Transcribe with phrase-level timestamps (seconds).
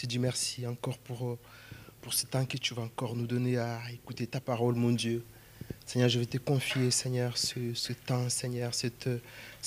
[0.00, 1.38] te dis merci encore pour,
[2.00, 5.24] pour ce temps que tu vas encore nous donner à écouter ta parole, mon Dieu.
[5.90, 8.92] Seigneur, je vais te confier, Seigneur, ce, temps, Seigneur, ces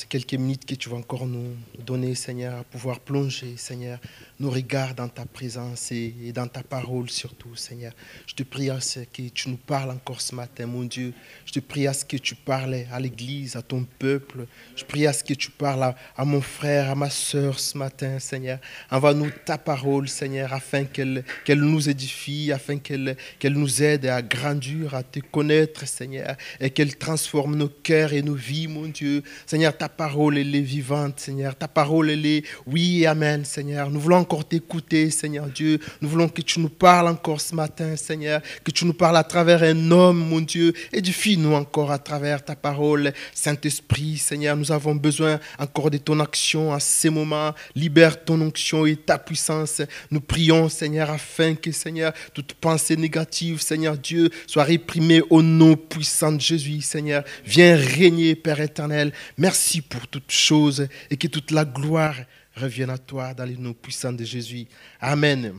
[0.08, 1.54] quelques minutes que tu vas encore nous
[1.86, 4.00] donner, Seigneur, à pouvoir plonger, Seigneur,
[4.40, 7.92] nos regards dans ta présence et, dans ta parole surtout, Seigneur.
[8.26, 11.14] Je te prie à ce que tu nous parles encore ce matin, mon Dieu.
[11.46, 14.48] Je te prie à ce que tu parles à l'Église, à ton peuple.
[14.78, 18.18] Je prie à ce que tu parles à, mon frère, à ma soeur ce matin,
[18.20, 18.60] Seigneur.
[18.90, 24.96] Envoie-nous ta parole, Seigneur, afin qu'elle nous édifie, afin qu'elle qu'elle nous aide à grandir,
[24.96, 26.13] à te connaître, Seigneur,
[26.60, 29.24] et qu'elle transforme nos cœurs et nos vies, mon Dieu.
[29.46, 31.56] Seigneur, ta parole, est vivante, Seigneur.
[31.56, 33.90] Ta parole, est oui et amen, Seigneur.
[33.90, 35.80] Nous voulons encore t'écouter, Seigneur Dieu.
[36.02, 38.42] Nous voulons que tu nous parles encore ce matin, Seigneur.
[38.64, 40.74] Que tu nous parles à travers un homme, mon Dieu.
[40.92, 43.14] Édifie-nous encore à travers ta parole.
[43.34, 47.54] Saint-Esprit, Seigneur, nous avons besoin encore de ton action à ces moments.
[47.76, 49.82] Libère ton onction et ta puissance.
[50.12, 55.76] Nous prions, Seigneur, afin que, Seigneur, toute pensée négative, Seigneur Dieu, soit réprimée au nom
[55.76, 57.24] puissant de Jésus, Seigneur.
[57.46, 59.12] Viens régner, Père éternel.
[59.38, 62.16] Merci pour toutes choses et que toute la gloire
[62.56, 64.68] revienne à toi dans les noms puissants de Jésus.
[65.00, 65.54] Amen.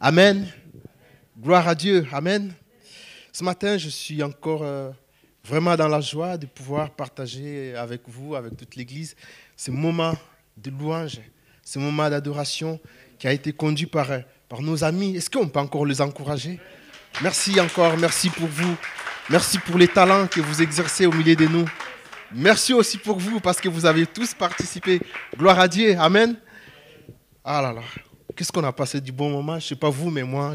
[0.00, 0.46] Amen.
[1.40, 2.06] Gloire à Dieu.
[2.12, 2.52] Amen.
[3.32, 4.90] Ce matin, je suis encore euh,
[5.44, 9.16] vraiment dans la joie de pouvoir partager avec vous, avec toute l'Église,
[9.56, 10.16] ce moment
[10.56, 11.20] de louange,
[11.62, 12.78] ce moment d'adoration
[13.18, 14.08] qui a été conduit par,
[14.48, 15.16] par nos amis.
[15.16, 16.60] Est-ce qu'on peut encore les encourager?
[17.22, 18.76] Merci encore, merci pour vous.
[19.30, 21.64] Merci pour les talents que vous exercez au milieu de nous.
[22.30, 25.00] Merci aussi pour vous parce que vous avez tous participé.
[25.34, 25.96] Gloire à Dieu.
[25.98, 26.36] Amen.
[27.42, 27.80] Ah là là.
[28.36, 29.52] Qu'est-ce qu'on a passé du bon moment?
[29.52, 30.54] Je ne sais pas vous, mais moi,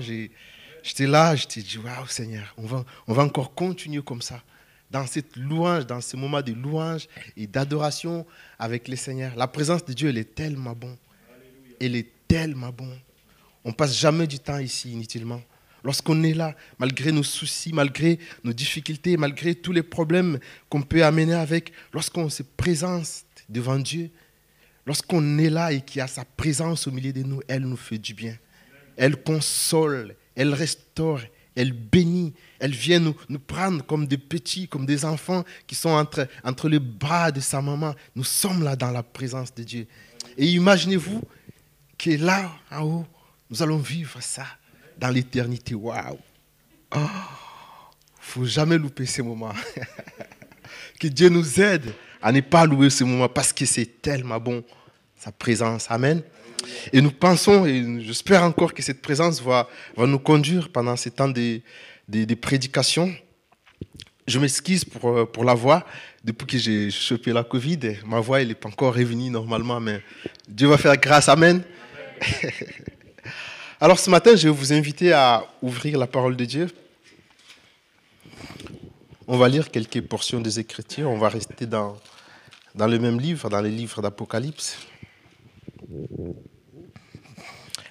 [0.84, 4.40] j'étais là, j'étais dit, waouh Seigneur, on va, on va encore continuer comme ça.
[4.92, 8.24] Dans cette louange, dans ce moment de louange et d'adoration
[8.60, 9.32] avec le Seigneur.
[9.36, 10.96] La présence de Dieu, elle est tellement bon.
[11.82, 12.92] Elle est tellement bon.
[13.66, 15.42] On passe jamais du temps ici inutilement.
[15.84, 21.04] Lorsqu'on est là, malgré nos soucis, malgré nos difficultés, malgré tous les problèmes qu'on peut
[21.04, 24.10] amener avec, lorsqu'on se présente devant Dieu,
[24.86, 27.78] lorsqu'on est là et qu'il y a sa présence au milieu de nous, elle nous
[27.78, 28.36] fait du bien.
[28.98, 31.22] Elle console, elle restaure,
[31.56, 36.70] elle bénit, elle vient nous, prendre comme des petits, comme des enfants qui sont entre
[36.70, 37.96] les bras de sa maman.
[38.16, 39.88] Nous sommes là dans la présence de Dieu.
[40.38, 41.22] Et imaginez-vous
[41.98, 43.08] que là, en haut,
[43.50, 44.46] nous allons vivre ça
[45.00, 45.74] dans l'éternité.
[45.74, 46.18] Waouh!
[46.94, 47.08] Il oh,
[48.20, 49.54] faut jamais louper ces moments.
[51.00, 54.64] que Dieu nous aide à ne pas louer ces moments parce que c'est tellement bon,
[55.16, 55.88] sa présence.
[55.90, 56.22] Amen.
[56.92, 61.12] Et nous pensons, et j'espère encore que cette présence va, va nous conduire pendant ces
[61.12, 61.62] temps de,
[62.10, 63.14] de, prédication.
[64.28, 65.86] Je m'excuse pour, euh, pour la voix.
[66.22, 70.04] Depuis que j'ai chopé la Covid, ma voix, n'est pas encore revenue normalement, mais
[70.50, 71.30] Dieu va faire grâce.
[71.30, 71.64] Amen.
[73.82, 76.68] Alors ce matin, je vais vous inviter à ouvrir la parole de Dieu.
[79.26, 81.10] On va lire quelques portions des Écritures.
[81.10, 81.96] On va rester dans,
[82.76, 84.80] dans le même livre, dans les livres d'Apocalypse.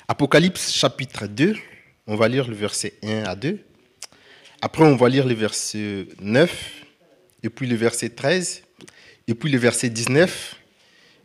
[0.06, 1.56] Apocalypse chapitre 2,
[2.06, 3.58] on va lire le verset 1 à 2.
[4.60, 6.84] Après, on va lire le verset 9,
[7.44, 8.62] et puis le verset 13,
[9.26, 10.57] et puis le verset 19,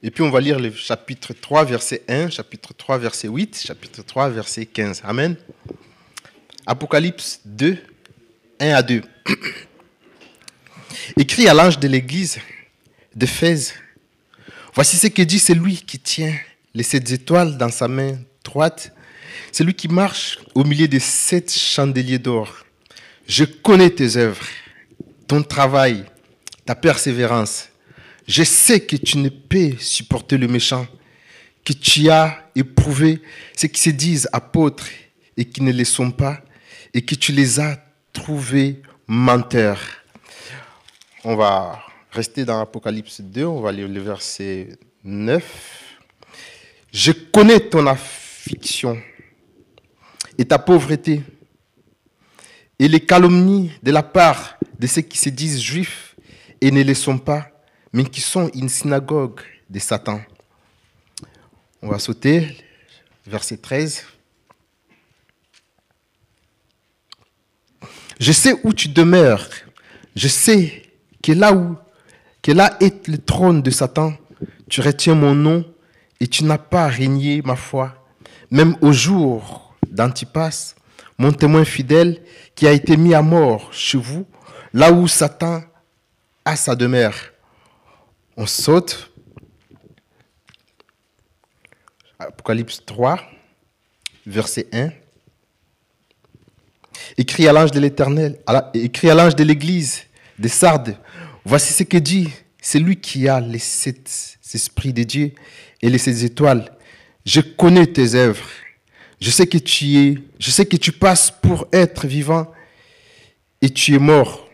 [0.05, 4.03] et puis on va lire le chapitre 3, verset 1, chapitre 3, verset 8, chapitre
[4.03, 5.01] 3, verset 15.
[5.05, 5.37] Amen.
[6.65, 7.77] Apocalypse 2,
[8.59, 9.01] 1 à 2.
[11.17, 12.39] Écrit à l'ange de l'église
[13.15, 13.75] d'Éphèse,
[14.73, 16.35] voici ce que dit celui qui tient
[16.73, 18.91] les sept étoiles dans sa main droite,
[19.53, 22.65] celui qui marche au milieu des sept chandeliers d'or.
[23.25, 24.45] Je connais tes œuvres,
[25.29, 26.03] ton travail,
[26.65, 27.69] ta persévérance
[28.27, 30.87] je sais que tu ne peux supporter le méchant,
[31.65, 33.21] que tu as éprouvé
[33.55, 34.87] ceux qui se disent apôtres
[35.37, 36.41] et qui ne le sont pas,
[36.93, 39.81] et que tu les as trouvés menteurs.
[41.23, 44.69] On va rester dans Apocalypse 2, on va lire le verset
[45.03, 45.43] 9.
[46.91, 49.01] Je connais ton affliction
[50.37, 51.23] et ta pauvreté
[52.77, 56.15] et les calomnies de la part de ceux qui se disent juifs
[56.61, 57.52] et ne le sont pas
[57.93, 60.19] mais qui sont une synagogue de Satan.
[61.81, 62.57] On va sauter,
[63.25, 64.03] verset 13.
[68.19, 69.47] Je sais où tu demeures.
[70.15, 70.83] Je sais
[71.21, 71.77] que là où
[72.41, 74.13] que là est le trône de Satan,
[74.69, 75.63] tu retiens mon nom
[76.19, 77.95] et tu n'as pas régné ma foi.
[78.51, 80.75] Même au jour d'Antipas,
[81.17, 82.21] mon témoin fidèle
[82.55, 84.25] qui a été mis à mort chez vous,
[84.73, 85.63] là où Satan
[86.43, 87.32] a sa demeure.
[88.35, 89.11] On saute.
[92.17, 93.19] Apocalypse 3,
[94.25, 94.89] verset 1.
[97.17, 98.39] Écrit à l'ange de l'Éternel,
[98.73, 100.03] écrit à l'ange de l'Église
[100.39, 100.97] des Sardes,
[101.45, 102.29] voici ce que dit
[102.61, 105.33] c'est lui qui a les sept esprits de Dieu
[105.81, 106.75] et les sept étoiles.
[107.25, 108.47] Je connais tes œuvres.
[109.19, 112.51] Je sais que tu es, je sais que tu passes pour être vivant
[113.61, 114.49] et tu es mort.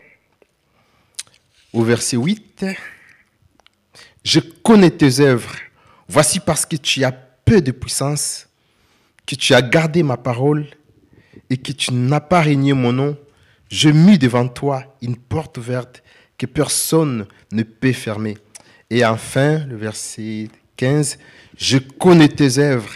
[1.72, 2.66] Au verset 8,
[4.24, 5.54] je connais tes œuvres.
[6.08, 8.48] Voici parce que tu as peu de puissance,
[9.26, 10.66] que tu as gardé ma parole
[11.48, 13.16] et que tu n'as pas régné mon nom.
[13.70, 16.02] Je mis devant toi une porte ouverte
[16.36, 18.36] que personne ne peut fermer.
[18.88, 21.18] Et enfin, le verset 15,
[21.56, 22.92] je connais tes œuvres.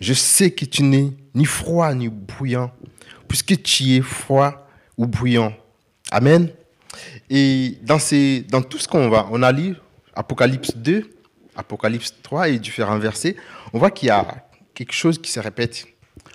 [0.00, 2.72] Je sais que tu n'es ni froid ni bouillant,
[3.28, 5.52] puisque tu es froid ou bouillant.
[6.10, 6.48] Amen.
[7.30, 7.98] Et dans,
[8.48, 9.76] dans tout ce qu'on va, on a lu
[10.18, 11.08] Apocalypse 2,
[11.54, 13.36] Apocalypse 3 et différents versets,
[13.72, 15.86] on voit qu'il y a quelque chose qui se répète.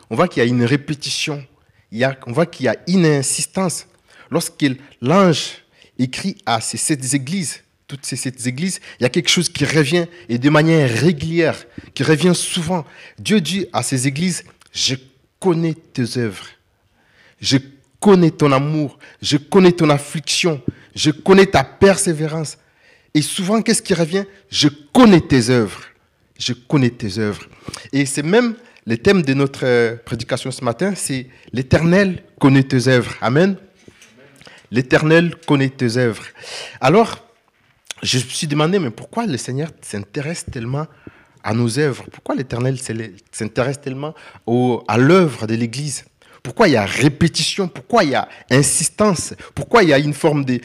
[0.10, 1.46] On voit qu'il y a une répétition.
[1.92, 3.88] Il y a, on voit qu'il y a une insistance.
[4.32, 4.66] Lorsque
[5.02, 5.58] l'ange
[6.00, 9.66] écrit à ces sept églises, toutes ces sept églises, il y a quelque chose qui
[9.66, 11.58] revient et de manière régulière,
[11.94, 12.86] qui revient souvent.
[13.20, 14.96] Dieu dit à ces églises, je
[15.42, 16.46] connais tes œuvres,
[17.42, 17.58] je
[18.00, 20.62] connais ton amour, je connais ton affliction,
[20.96, 22.58] je connais ta persévérance.
[23.14, 24.26] Et souvent, qu'est-ce qui revient?
[24.50, 25.82] Je connais tes œuvres.
[26.38, 27.44] Je connais tes œuvres.
[27.92, 28.56] Et c'est même
[28.86, 33.16] le thème de notre euh, prédication ce matin, c'est l'Éternel connaît tes œuvres.
[33.22, 33.56] Amen.
[34.72, 36.24] L'Éternel connaît tes œuvres.
[36.82, 37.24] Alors,
[38.02, 40.88] je me suis demandé, mais pourquoi le Seigneur s'intéresse tellement
[41.44, 42.06] à nos œuvres?
[42.12, 42.78] Pourquoi l'Éternel
[43.32, 44.14] s'intéresse tellement
[44.88, 46.04] à l'œuvre de l'Église?
[46.44, 47.70] Pourquoi il y a répétition?
[47.70, 49.34] Pourquoi il y a insistance?
[49.56, 50.60] Pourquoi il y a une forme de,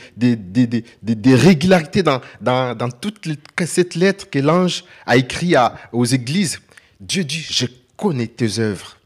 [1.35, 3.29] régularité dans, dans, toute
[3.65, 5.55] cette lettre que l'ange a écrit
[5.93, 6.61] aux églises?
[6.99, 7.67] Dieu dit, je
[7.97, 8.97] connais tes œuvres.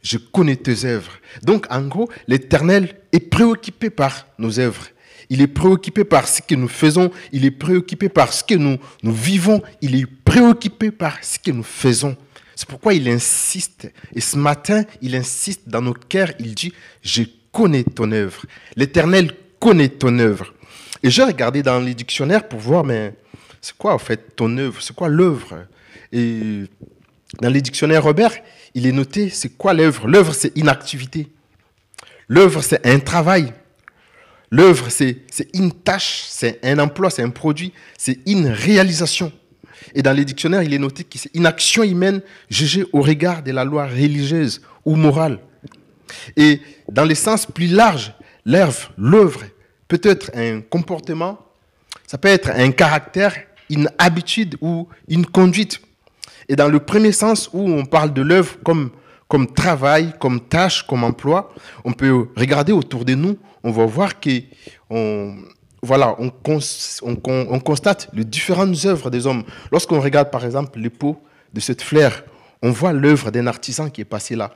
[0.00, 1.10] Je connais tes œuvres.
[1.42, 4.86] Donc, en gros, l'Éternel est préoccupé par nos œuvres.
[5.28, 7.10] Il est préoccupé par ce que nous faisons.
[7.32, 9.60] Il est préoccupé par ce que nous vivons.
[9.82, 12.16] Il est préoccupé par ce que nous faisons.
[12.56, 13.92] C'est pourquoi il insiste.
[14.14, 16.32] Et ce matin, il insiste dans nos cœurs.
[16.40, 16.72] Il dit,
[17.02, 17.22] je
[17.52, 18.46] connais ton œuvre.
[18.74, 19.30] L'Éternel
[19.60, 20.54] connaît ton œuvre.
[21.02, 23.14] Et j'ai regardé dans les dictionnaires pour voir, mais
[23.60, 24.82] c'est quoi en fait ton œuvre?
[24.82, 25.66] C'est quoi l'œuvre?
[26.12, 26.64] Et
[27.40, 28.32] dans les dictionnaires Robert,
[28.74, 30.08] il est noté, c'est quoi l'œuvre?
[30.08, 31.28] L'œuvre, c'est une activité.
[32.28, 33.52] L'œuvre, c'est un travail.
[34.50, 39.30] L'œuvre, c'est une tâche, c'est un emploi, c'est un produit, c'est une réalisation.
[39.94, 43.42] Et dans les dictionnaires, il est noté que c'est une action humaine jugée au regard
[43.42, 45.38] de la loi religieuse ou morale.
[46.36, 46.60] Et
[46.90, 48.12] dans le sens plus large,
[48.44, 49.42] l'œuvre, l'œuvre
[49.88, 51.38] peut être un comportement,
[52.06, 53.36] ça peut être un caractère,
[53.70, 55.80] une habitude ou une conduite.
[56.48, 58.90] Et dans le premier sens où on parle de l'œuvre comme,
[59.28, 61.52] comme travail, comme tâche, comme emploi,
[61.84, 64.42] on peut regarder autour de nous, on va voir que
[64.88, 65.36] on,
[65.86, 66.30] voilà, on,
[67.02, 69.44] on, constate les différentes œuvres des hommes.
[69.72, 71.18] Lorsqu'on regarde par exemple les pots
[71.54, 72.24] de cette fleur,
[72.62, 74.50] on voit l'œuvre d'un artisan qui est passé là.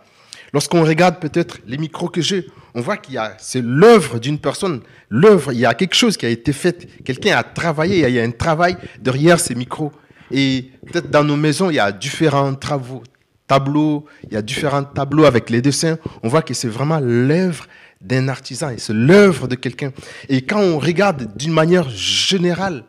[0.53, 4.39] Lorsqu'on regarde peut-être les micros que j'ai, on voit qu'il y a, c'est l'œuvre d'une
[4.39, 4.81] personne.
[5.09, 6.89] L'œuvre, il y a quelque chose qui a été fait.
[7.05, 9.93] Quelqu'un a travaillé, il y a un travail derrière ces micros.
[10.33, 13.03] Et peut-être dans nos maisons, il y a différents travaux,
[13.47, 15.99] tableaux, il y a différents tableaux avec les dessins.
[16.23, 17.67] On voit que c'est vraiment l'œuvre
[18.01, 19.93] d'un artisan c'est l'œuvre de quelqu'un.
[20.29, 22.85] Et quand on regarde d'une manière générale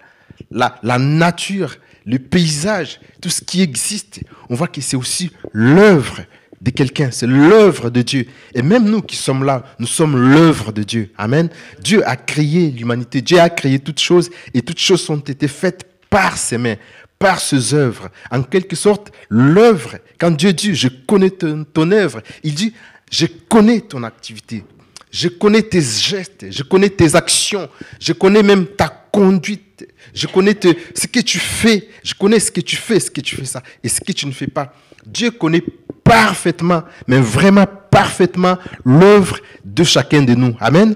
[0.49, 1.75] la, la nature,
[2.05, 6.21] le paysage, tout ce qui existe, on voit que c'est aussi l'œuvre
[6.61, 8.27] de quelqu'un, c'est l'œuvre de Dieu.
[8.53, 11.11] Et même nous qui sommes là, nous sommes l'œuvre de Dieu.
[11.17, 11.49] Amen.
[11.81, 15.85] Dieu a créé l'humanité, Dieu a créé toutes choses et toutes choses ont été faites
[16.09, 16.75] par ses mains,
[17.17, 18.09] par ses œuvres.
[18.29, 22.73] En quelque sorte, l'œuvre, quand Dieu dit, je connais ton, ton œuvre, il dit,
[23.11, 24.63] je connais ton activité.
[25.11, 30.57] Je connais tes gestes, je connais tes actions, je connais même ta conduite, je connais
[30.95, 33.61] ce que tu fais, je connais ce que tu fais, ce que tu fais ça
[33.83, 34.73] et ce que tu ne fais pas.
[35.05, 35.63] Dieu connaît
[36.03, 40.55] parfaitement, mais vraiment parfaitement l'œuvre de chacun de nous.
[40.61, 40.95] Amen.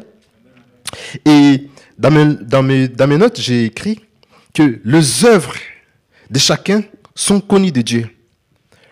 [1.26, 1.68] Et
[1.98, 2.12] dans
[2.64, 4.00] mes, notes, j'ai écrit
[4.54, 5.56] que les œuvres
[6.30, 8.10] de chacun sont connues de Dieu.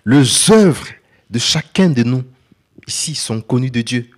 [0.06, 0.88] Les œuvres
[1.30, 2.24] de chacun de nous
[2.88, 4.10] ici sont connues de Dieu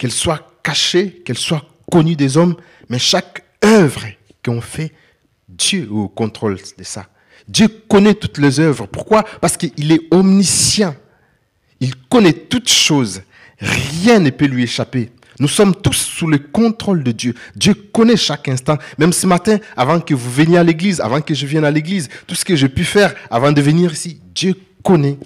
[0.00, 2.56] qu'elle soit cachée, qu'elle soit connue des hommes,
[2.88, 4.06] mais chaque œuvre
[4.42, 4.92] qu'on fait,
[5.46, 7.06] Dieu est au contrôle de ça.
[7.46, 8.86] Dieu connaît toutes les œuvres.
[8.86, 9.24] Pourquoi?
[9.42, 10.94] Parce qu'il est omniscient.
[11.80, 13.20] Il connaît toutes choses.
[13.58, 15.10] Rien ne peut lui échapper.
[15.38, 17.34] Nous sommes tous sous le contrôle de Dieu.
[17.54, 18.78] Dieu connaît chaque instant.
[18.96, 22.08] Même ce matin, avant que vous veniez à l'église, avant que je vienne à l'église,
[22.26, 25.18] tout ce que j'ai pu faire avant de venir ici, Dieu connaît.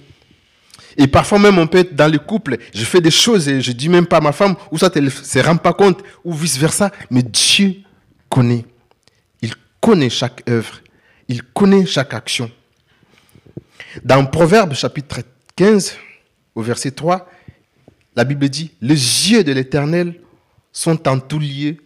[0.97, 3.73] Et parfois même, on peut être dans le couple, je fais des choses et je
[3.73, 6.33] dis même pas à ma femme, ou ça, elle ne se rend pas compte, ou
[6.33, 6.93] vice-versa.
[7.11, 7.77] Mais Dieu
[8.29, 8.65] connaît.
[9.43, 10.81] Il connaît chaque œuvre.
[11.29, 12.51] Il connaît chaque action.
[14.05, 15.21] Dans Proverbe chapitre
[15.57, 15.97] 15,
[16.55, 17.29] au verset 3,
[18.17, 20.21] la Bible dit, les yeux de l'Éternel
[20.73, 21.77] sont en tout lieu,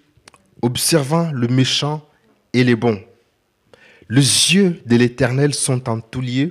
[0.61, 2.07] observant le méchant
[2.53, 3.01] et les bons.
[4.11, 6.51] Les yeux de l'Éternel sont en tout lieu,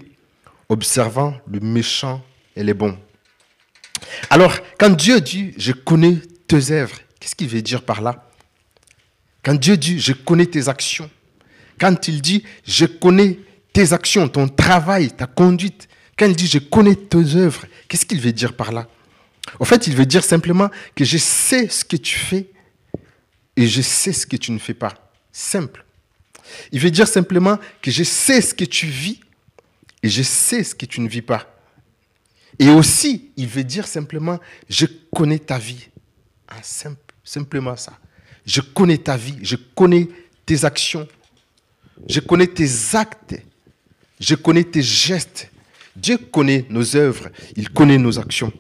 [0.70, 2.24] observant le méchant
[2.58, 2.98] et les bons.
[4.30, 8.28] Alors, quand Dieu dit, je connais tes œuvres, qu'est-ce qu'il veut dire par là?
[9.44, 11.10] Quand Dieu dit, je connais tes actions,
[11.80, 13.40] quand il dit, je connais
[13.72, 15.88] tes actions, ton travail, ta conduite,
[16.18, 18.88] quand il dit, je connais tes œuvres, qu'est-ce qu'il veut dire par là?
[19.60, 22.48] En fait, il veut dire simplement que je sais ce que tu fais
[23.56, 25.12] et je sais ce que tu ne fais pas.
[25.32, 25.86] Simple.
[26.72, 29.20] Il veut dire simplement que je sais ce que tu vis
[30.04, 31.57] et je sais ce que tu ne vis pas.
[32.60, 35.90] Et aussi, il veut dire simplement, je connais ta vie.
[36.48, 37.94] Ah, simple, simplement ça.
[38.46, 40.08] Je connais ta vie, je connais
[40.46, 41.08] tes actions,
[42.08, 43.36] je connais tes actes,
[44.20, 45.52] je connais tes gestes.
[45.96, 48.54] Dieu connaît nos œuvres, il connaît nos actions.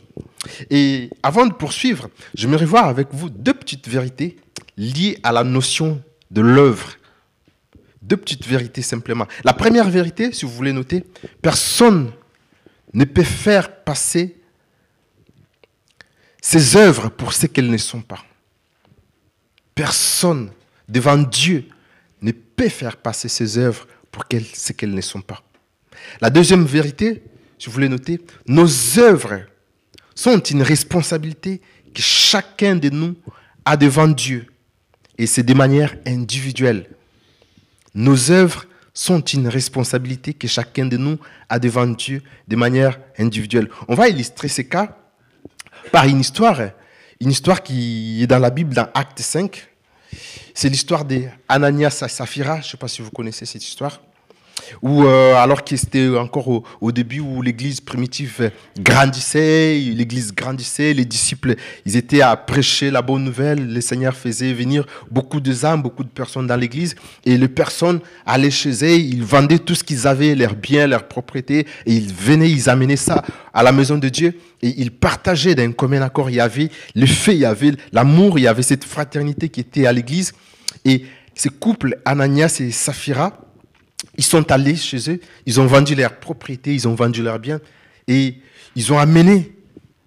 [0.69, 4.37] Et avant de poursuivre, j'aimerais voir avec vous deux petites vérités
[4.75, 6.01] liées à la notion
[6.31, 6.93] de l'œuvre.
[8.01, 9.27] Deux petites vérités simplement.
[9.43, 11.03] La première vérité, si vous voulez noter,
[11.41, 12.11] personne
[12.93, 14.35] ne peut faire passer
[16.41, 18.23] ses œuvres pour ce qu'elles ne sont pas.
[19.75, 20.51] Personne
[20.87, 21.65] devant Dieu
[22.21, 25.43] ne peut faire passer ses œuvres pour ce qu'elles ne sont pas.
[26.21, 27.23] La deuxième vérité,
[27.65, 28.67] vous voulez noter, nos
[28.97, 29.41] œuvres
[30.15, 31.61] sont une responsabilité
[31.93, 33.15] que chacun de nous
[33.65, 34.47] a devant Dieu.
[35.17, 36.89] Et c'est de manière individuelle.
[37.93, 38.66] Nos œuvres
[38.97, 43.69] sont une responsabilité que chacun de nous a devant Dieu de manière individuelle.
[43.87, 44.97] On va illustrer ces cas
[45.91, 46.59] par une histoire,
[47.19, 49.69] une histoire qui est dans la Bible, dans Acte 5.
[50.51, 52.55] C'est l'histoire d'Ananias et Saphira.
[52.55, 54.01] Je ne sais pas si vous connaissez cette histoire
[54.81, 61.05] ou euh, alors que c'était encore au, début où l'Église primitive grandissait, l'Église grandissait, les
[61.05, 61.55] disciples,
[61.85, 66.03] ils étaient à prêcher la bonne nouvelle, le Seigneur faisait venir beaucoup de âmes, beaucoup
[66.03, 66.95] de personnes dans l'Église,
[67.25, 71.07] et les personnes allaient chez eux, ils vendaient tout ce qu'ils avaient, leurs biens, leurs
[71.07, 75.55] propriétés, et ils venaient, ils amenaient ça à la maison de Dieu, et ils partageaient
[75.55, 76.29] d'un commun accord.
[76.29, 79.59] Il y avait le fait, il y avait l'amour, il y avait cette fraternité qui
[79.59, 80.33] était à l'Église,
[80.85, 81.05] et
[81.35, 83.39] ce couple, Ananias et Saphira,
[84.17, 87.59] ils sont allés chez eux, ils ont vendu leurs propriétés, ils ont vendu leurs biens
[88.07, 88.35] et
[88.75, 89.53] ils ont amené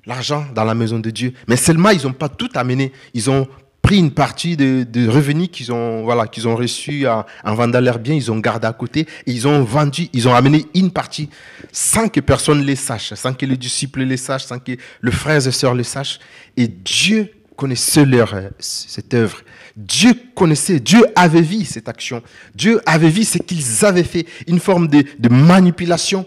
[0.06, 1.32] l'argent dans la maison de Dieu.
[1.48, 2.92] Mais seulement, ils n'ont pas tout amené.
[3.14, 3.48] Ils ont
[3.82, 8.14] pris une partie de, revenus qu'ils ont, voilà, qu'ils ont reçus en, vendant leurs biens,
[8.14, 11.30] ils ont gardé à côté et ils ont vendu, ils ont amené une partie
[11.72, 15.46] sans que personne les sache, sans que les disciples les sachent, sans que le frères
[15.46, 16.20] et sœurs les sachent.
[16.56, 19.42] Et Dieu connaissait leur, euh, cette œuvre.
[19.76, 22.22] Dieu connaissait, Dieu avait vu cette action.
[22.54, 26.26] Dieu avait vu ce qu'ils avaient fait, une forme de, manipulation.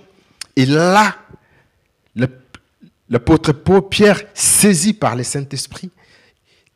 [0.56, 1.18] Et là,
[3.10, 5.90] l'apôtre Paul, Pierre, saisi par le Saint-Esprit,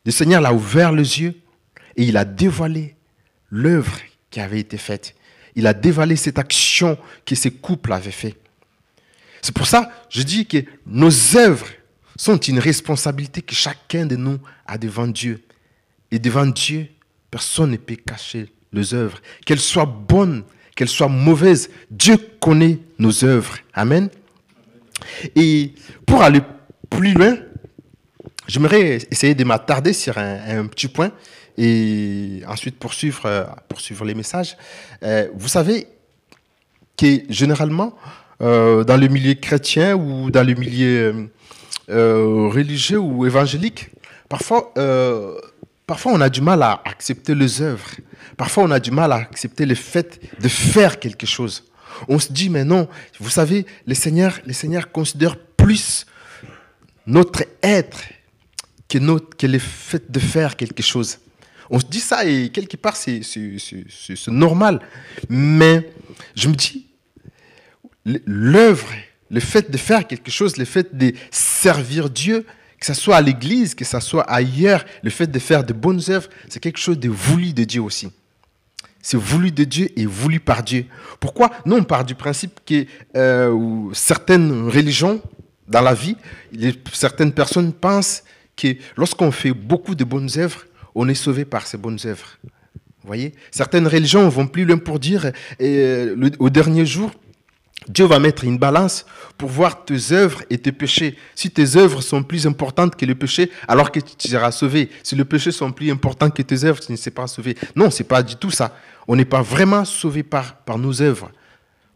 [0.04, 1.34] le Seigneur l'a ouvert les yeux
[1.96, 2.96] et il a dévoilé
[3.50, 3.96] l'œuvre
[4.28, 5.14] qui avait été faite.
[5.54, 8.34] Il a dévoilé cette action que ces couples avaient fait.
[9.40, 11.68] C'est pour ça, je dis que nos œuvres
[12.18, 15.40] sont une responsabilité que chacun de nous a devant Dieu.
[16.10, 16.88] Et devant Dieu,
[17.30, 19.20] personne ne peut cacher les œuvres.
[19.46, 20.42] Qu'elles soient bonnes,
[20.74, 23.56] qu'elles soient mauvaises, Dieu connaît nos œuvres.
[23.72, 24.10] Amen.
[25.36, 25.72] Et
[26.04, 26.40] pour aller
[26.90, 27.38] plus loin,
[28.48, 31.12] j'aimerais essayer de m'attarder sur un, petit point
[31.56, 34.56] et ensuite poursuivre, poursuivre les messages.
[35.04, 35.86] Euh, vous savez
[36.96, 37.96] que généralement,
[38.40, 41.26] euh, dans le milieu chrétien ou dans le milieu euh,
[41.88, 43.90] religieux ou évangélique,
[44.28, 45.38] parfois, euh,
[45.86, 47.88] parfois on a du mal à accepter les œuvres.
[48.36, 51.64] Parfois on a du mal à accepter le fait de faire quelque chose.
[52.06, 56.06] On se dit, mais non, vous savez, le Seigneur, le Seigneur considère plus
[57.06, 57.98] notre être
[58.88, 61.18] que, notre, que le fait de faire quelque chose.
[61.70, 63.20] On se dit ça et quelque part c'est
[64.28, 64.80] normal.
[65.28, 65.90] Mais
[66.34, 66.86] je me dis,
[68.04, 68.88] l'œuvre
[69.30, 72.44] le fait de faire quelque chose, le fait de servir Dieu,
[72.78, 76.00] que ce soit à l'église, que ce soit ailleurs, le fait de faire de bonnes
[76.08, 78.08] œuvres, c'est quelque chose de voulu de Dieu aussi.
[79.02, 80.86] C'est voulu de Dieu et voulu par Dieu.
[81.20, 81.50] Pourquoi?
[81.66, 82.84] Non, on part du principe que
[83.16, 85.20] euh, certaines religions
[85.66, 86.16] dans la vie,
[86.92, 88.22] certaines personnes pensent
[88.56, 92.38] que lorsqu'on fait beaucoup de bonnes œuvres, on est sauvé par ces bonnes œuvres.
[92.42, 93.34] Vous voyez?
[93.50, 95.30] Certaines religions vont plus loin pour dire,
[95.60, 97.10] euh, au dernier jour,
[97.86, 99.06] Dieu va mettre une balance
[99.36, 101.16] pour voir tes œuvres et tes péchés.
[101.34, 104.90] Si tes œuvres sont plus importantes que le péché, alors que tu seras sauvé.
[105.02, 107.56] Si le péché sont plus importants que tes œuvres, tu ne seras pas sauvé.
[107.76, 108.76] Non, c'est pas du tout ça.
[109.06, 111.30] On n'est pas vraiment sauvé par, par nos œuvres.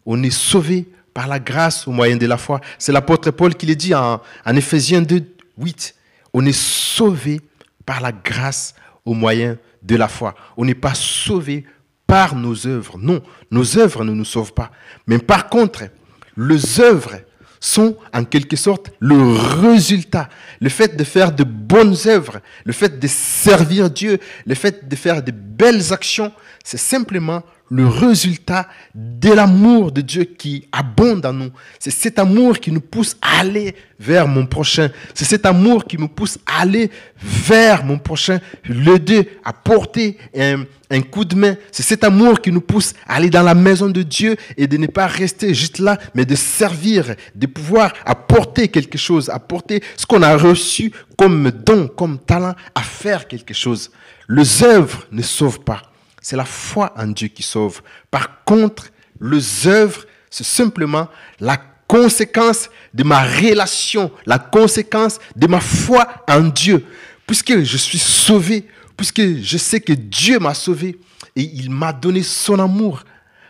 [0.07, 2.61] On est sauvé par la grâce au moyen de la foi.
[2.79, 5.23] C'est l'apôtre Paul qui le dit en, en Éphésiens 2,
[5.59, 5.95] 8.
[6.33, 7.41] On est sauvé
[7.85, 8.75] par la grâce
[9.05, 10.35] au moyen de la foi.
[10.57, 11.65] On n'est pas sauvé
[12.35, 12.99] nos œuvres.
[12.99, 14.71] Non, nos œuvres ne nous sauvent pas.
[15.07, 15.85] Mais par contre,
[16.37, 17.21] les œuvres
[17.61, 20.29] sont en quelque sorte le résultat.
[20.61, 24.97] Le fait de faire de bonnes œuvres, le fait de servir Dieu, le fait de
[24.97, 26.33] faire de belles actions,
[26.65, 31.51] c'est simplement le résultat de l'amour de Dieu qui abonde en nous.
[31.79, 34.91] C'est cet amour qui nous pousse à aller vers mon prochain.
[35.15, 40.65] C'est cet amour qui nous pousse à aller vers mon prochain, l'aider à porter un,
[40.91, 41.57] un coup de main.
[41.71, 44.77] C'est cet amour qui nous pousse à aller dans la maison de Dieu et de
[44.77, 50.05] ne pas rester juste là, mais de servir, de pouvoir apporter quelque chose, apporter ce
[50.05, 53.91] qu'on a reçu comme don, comme talent, à faire quelque chose.
[54.29, 55.92] Les œuvres ne sauvent pas.
[56.23, 57.83] C'est la foi en Dieu qui sauve.
[58.11, 61.09] Par contre, les œuvres, c'est simplement
[61.41, 66.87] la conséquence de ma relation, la conséquence de ma foi en Dieu.
[67.27, 70.99] Puisque je suis sauvé, puisque je sais que Dieu m'a sauvé
[71.37, 73.03] et il m'a donné son amour.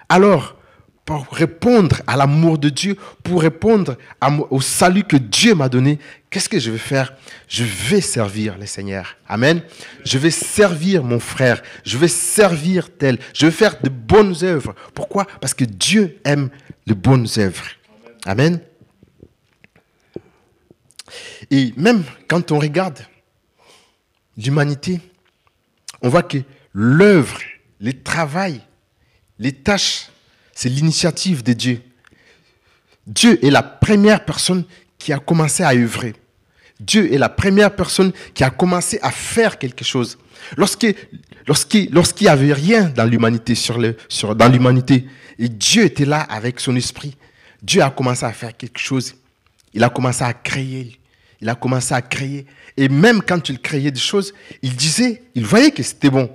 [0.08, 0.56] Alors,
[1.04, 3.96] pour répondre à l'amour de Dieu, pour répondre
[4.50, 5.98] au salut que Dieu m'a donné,
[6.30, 7.14] qu'est-ce que je vais faire?
[7.48, 9.16] Je vais servir le Seigneur.
[9.28, 9.62] Amen.
[10.04, 11.60] Je vais servir mon frère.
[11.84, 13.18] Je vais servir tel.
[13.34, 14.74] Je vais faire de bonnes œuvres.
[14.94, 15.26] Pourquoi?
[15.40, 16.50] Parce que Dieu aime
[16.86, 17.66] les bonnes œuvres.
[18.24, 18.60] Amen.
[21.50, 23.00] Et même quand on regarde
[24.36, 25.00] l'humanité,
[26.00, 26.38] on voit que
[26.72, 27.40] l'œuvre,
[27.80, 28.60] le travail,
[29.38, 30.11] les tâches
[30.54, 31.80] c'est l'initiative de Dieu.
[33.06, 34.64] Dieu est la première personne
[34.98, 36.14] qui a commencé à œuvrer.
[36.78, 40.18] Dieu est la première personne qui a commencé à faire quelque chose.
[40.56, 40.96] Lorsqu'il
[42.20, 43.54] n'y avait rien dans l'humanité,
[45.38, 47.16] et Dieu était là avec son esprit,
[47.62, 49.14] Dieu a commencé à faire quelque chose.
[49.72, 50.98] Il a commencé à créer.
[51.40, 52.46] Il a commencé à créer.
[52.76, 56.30] Et même quand il créait des choses, il disait, il voyait que c'était bon.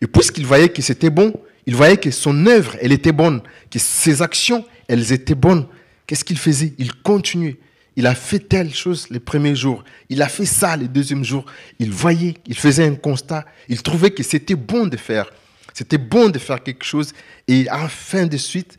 [0.00, 1.32] Et puisqu'il voyait que c'était bon,
[1.66, 5.66] il voyait que son œuvre, elle était bonne, que ses actions, elles étaient bonnes.
[6.06, 6.74] Qu'est-ce qu'il faisait?
[6.78, 7.58] Il continuait.
[7.96, 9.84] Il a fait telle chose les premiers jours.
[10.08, 11.46] Il a fait ça les deuxièmes jours.
[11.78, 13.44] Il voyait, il faisait un constat.
[13.68, 15.30] Il trouvait que c'était bon de faire.
[15.72, 17.12] C'était bon de faire quelque chose.
[17.46, 18.76] Et en fin de suite,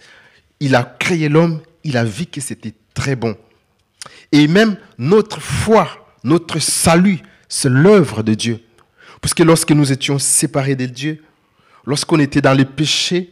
[0.59, 1.61] il a créé l'homme.
[1.83, 3.35] Il a vu que c'était très bon.
[4.31, 8.59] Et même notre foi, notre salut, c'est l'œuvre de Dieu.
[9.21, 11.23] Parce que lorsque nous étions séparés de Dieu,
[11.85, 13.31] lorsqu'on était dans le péché,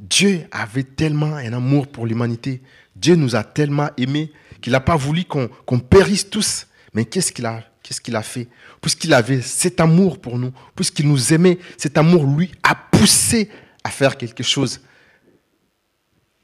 [0.00, 2.60] Dieu avait tellement un amour pour l'humanité.
[2.96, 6.66] Dieu nous a tellement aimés qu'il n'a pas voulu qu'on périsse tous.
[6.94, 8.48] Mais qu'est-ce qu'il a, fait?
[8.80, 13.48] Puisqu'il avait cet amour pour nous, puisqu'il nous aimait, cet amour lui a poussé
[13.84, 14.80] à faire quelque chose.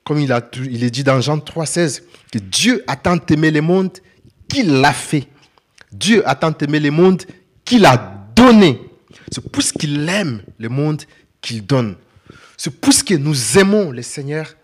[0.04, 0.34] Comme il,
[0.70, 3.98] il est dit dans Jean 3,16, que Dieu a tant aimé le monde
[4.48, 5.28] qu'il l'a fait.
[5.92, 7.22] Dieu a tant aimé le monde
[7.64, 7.96] qu'il a
[8.34, 8.80] donné.
[9.30, 11.02] C'est puisqu'il aime le monde
[11.40, 11.96] qu'il donne.
[12.56, 14.54] C'est puisque nous aimons le Seigneur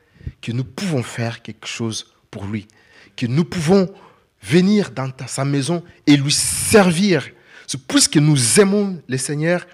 [0.42, 2.66] que nous pouvons faire quelque chose pour lui.
[3.16, 3.88] Que nous pouvons
[4.42, 7.28] venir dans sa maison et lui servir.
[7.66, 9.66] C'est puisque nous aimons le Seigneur,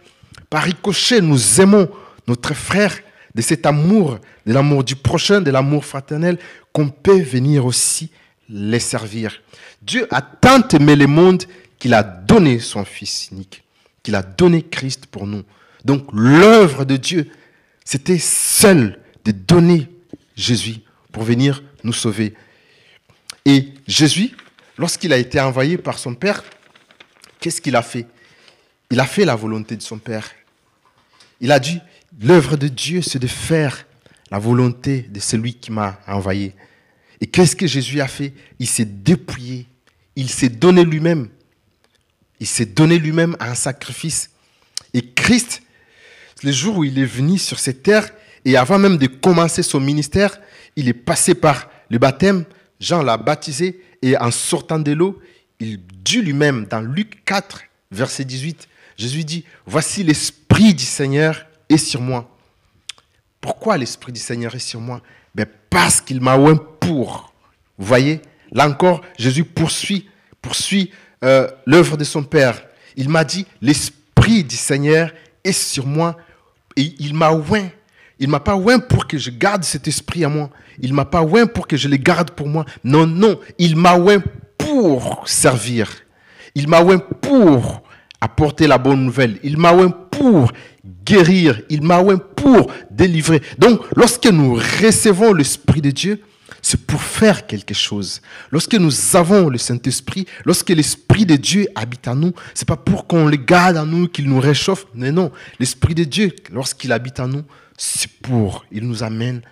[0.48, 1.88] par ricochet, nous aimons
[2.28, 2.96] notre frère
[3.34, 6.38] de cet amour, de l'amour du prochain, de l'amour fraternel,
[6.72, 8.10] qu'on peut venir aussi
[8.48, 9.40] les servir.
[9.82, 11.44] Dieu a tant aimé le monde
[11.78, 13.64] qu'il a donné son Fils unique
[14.02, 15.42] qu'il a donné Christ pour nous.
[15.84, 17.30] Donc l'œuvre de Dieu,
[17.84, 19.88] c'était seul de donner
[20.36, 20.76] Jésus
[21.12, 22.34] pour venir nous sauver.
[23.44, 24.30] Et Jésus,
[24.78, 26.44] lorsqu'il a été envoyé par son Père,
[27.40, 28.06] qu'est-ce qu'il a fait?
[28.90, 30.30] Il a fait la volonté de son Père.
[31.40, 31.80] Il a dit,
[32.20, 33.86] l'œuvre de Dieu, c'est de faire
[34.30, 36.54] la volonté de celui qui m'a envoyé.
[37.20, 38.32] Et qu'est-ce que Jésus a fait?
[38.58, 39.66] Il s'est dépouillé,
[40.16, 41.28] il s'est donné lui-même
[42.40, 44.30] il s'est donné lui-même un sacrifice.
[44.94, 45.62] Et Christ,
[46.42, 48.10] le jour où il est venu sur cette terre,
[48.44, 50.40] et avant même de commencer son ministère,
[50.76, 52.44] il est passé par le baptême,
[52.80, 55.20] Jean l'a baptisé, et en sortant de l'eau,
[55.60, 61.76] il dit lui-même, dans Luc 4, verset 18, Jésus dit, Voici l'Esprit du Seigneur est
[61.76, 62.34] sur moi.
[63.40, 65.02] Pourquoi l'Esprit du Seigneur est sur moi?
[65.34, 67.32] Ben Parce qu'il m'a oint pour.
[67.78, 68.20] Vous voyez,
[68.52, 70.08] là encore, Jésus poursuit,
[70.42, 70.90] poursuit
[71.24, 72.62] euh, l'œuvre de son Père.
[72.96, 75.12] Il m'a dit, l'Esprit du Seigneur
[75.44, 76.16] est sur moi
[76.76, 77.68] et il m'a oint.
[78.18, 80.50] Il m'a pas oint pour que je garde cet esprit à moi.
[80.78, 82.66] Il m'a pas oint pour que je le garde pour moi.
[82.84, 83.38] Non, non.
[83.58, 84.22] Il m'a oint
[84.58, 85.90] pour servir.
[86.54, 87.82] Il m'a oint pour
[88.20, 89.38] apporter la bonne nouvelle.
[89.42, 90.52] Il m'a oint pour
[91.04, 91.62] guérir.
[91.70, 93.40] Il m'a oint pour délivrer.
[93.58, 96.20] Donc, lorsque nous recevons l'Esprit de Dieu,
[96.70, 98.20] c'est pour faire quelque chose.
[98.52, 103.08] Lorsque nous avons le Saint-Esprit, lorsque l'Esprit de Dieu habite en nous, c'est pas pour
[103.08, 104.86] qu'on le garde en nous, qu'il nous réchauffe.
[104.94, 107.42] Mais non, l'Esprit de Dieu, lorsqu'il habite en nous,
[107.76, 109.42] c'est pour, il nous amène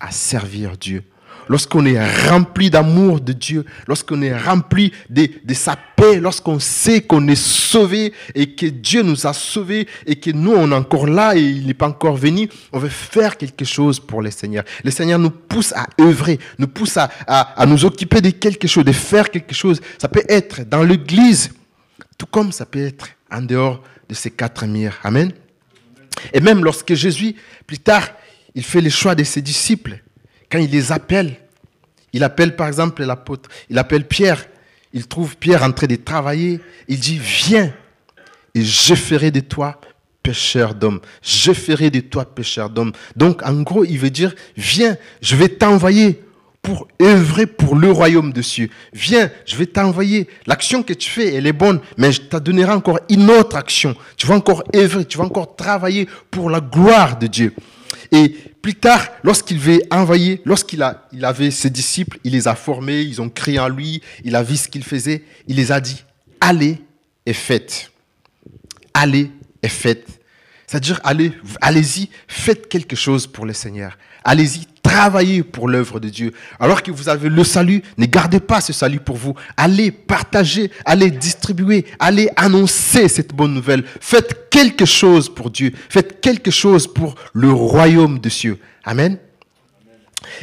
[0.00, 1.04] à servir Dieu.
[1.48, 7.02] Lorsqu'on est rempli d'amour de Dieu, lorsqu'on est rempli de, de sa paix, lorsqu'on sait
[7.02, 11.06] qu'on est sauvé et que Dieu nous a sauvés et que nous, on est encore
[11.06, 14.64] là et il n'est pas encore venu, on veut faire quelque chose pour le Seigneur.
[14.82, 18.84] Le Seigneur nous pousse à œuvrer, nous pousse à, à, nous occuper de quelque chose,
[18.84, 19.80] de faire quelque chose.
[19.98, 21.52] Ça peut être dans l'église,
[22.18, 24.98] tout comme ça peut être en dehors de ces quatre murs.
[25.02, 25.32] Amen.
[26.32, 27.34] Et même lorsque Jésus,
[27.66, 28.08] plus tard,
[28.54, 29.98] il fait le choix de ses disciples,
[30.50, 31.36] quand il les appelle,
[32.12, 34.46] il appelle par exemple l'apôtre, il appelle Pierre,
[34.92, 37.72] il trouve Pierre en train de travailler, il dit, viens
[38.54, 39.80] et je ferai de toi
[40.22, 41.00] pécheur d'hommes.
[41.22, 42.92] Je ferai de toi pécheur d'hommes.
[43.16, 46.22] Donc en gros, il veut dire, viens, je vais t'envoyer
[46.62, 48.70] pour œuvrer pour le royaume de cieux.
[48.92, 50.28] Viens, je vais t'envoyer.
[50.46, 53.94] L'action que tu fais, elle est bonne, mais je te donnerai encore une autre action.
[54.16, 57.54] Tu vas encore œuvrer, tu vas encore travailler pour la gloire de Dieu.
[58.10, 63.20] Et plus tard, lorsqu'il veut envoyer, lorsqu'il avait ses disciples, il les a formés, ils
[63.20, 66.02] ont crié en lui, il a vu ce qu'il faisait, il les a dit,
[66.40, 66.78] allez
[67.26, 67.90] et faites.
[68.94, 69.30] Allez
[69.62, 70.08] et faites.
[70.66, 73.98] C'est-à-dire, allez, allez-y, faites quelque chose pour le Seigneur.
[74.24, 76.32] Allez-y, travaillez pour l'œuvre de Dieu.
[76.60, 79.34] Alors que vous avez le salut, ne gardez pas ce salut pour vous.
[79.56, 83.82] Allez partager, allez distribuer, allez annoncer cette bonne nouvelle.
[84.00, 85.72] Faites quelque chose pour Dieu.
[85.88, 88.58] Faites quelque chose pour le royaume de Dieu.
[88.84, 89.18] Amen.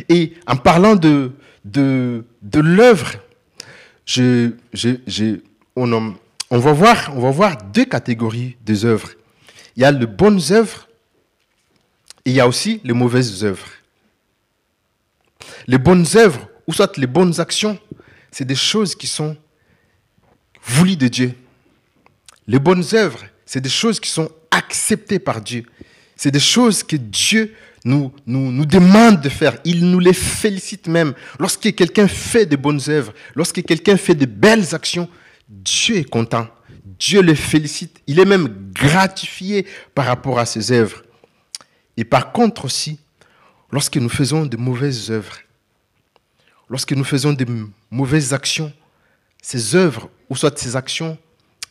[0.10, 1.32] Et en parlant de,
[1.64, 2.24] de,
[2.54, 3.12] l'œuvre,
[4.06, 5.38] je, je,
[5.76, 6.12] on,
[6.50, 9.12] voir, on va voir deux catégories des œuvres.
[9.76, 10.88] Il y a les bonnes œuvres
[12.26, 13.68] et il y a aussi les mauvaises œuvres.
[15.68, 17.78] Les bonnes œuvres, ou soit les bonnes actions,
[18.32, 19.36] c'est des choses qui sont
[20.64, 21.34] voulues de Dieu.
[22.48, 25.66] Les bonnes œuvres, c'est des choses qui sont acceptées par Dieu.
[26.16, 29.58] C'est des choses que Dieu nous, nous, nous demande de faire.
[29.66, 31.14] Il nous les félicite même.
[31.40, 35.10] Lorsque quelqu'un fait de bonnes œuvres, lorsque quelqu'un fait de belles actions,
[35.50, 36.48] Dieu est content.
[37.00, 38.00] Dieu le félicite.
[38.08, 41.04] Il est même gratifié par rapport à ses œuvres.
[41.98, 43.00] Et par contre aussi,
[43.72, 45.38] lorsque nous faisons de mauvaises œuvres,
[46.70, 47.46] lorsque nous faisons de
[47.90, 48.72] mauvaises actions,
[49.42, 51.18] ces œuvres, ou soit ces actions,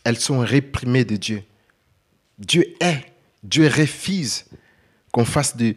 [0.05, 1.43] elles sont réprimées de Dieu.
[2.39, 3.05] Dieu est,
[3.43, 4.47] Dieu refuse
[5.13, 5.77] qu'on fasse de,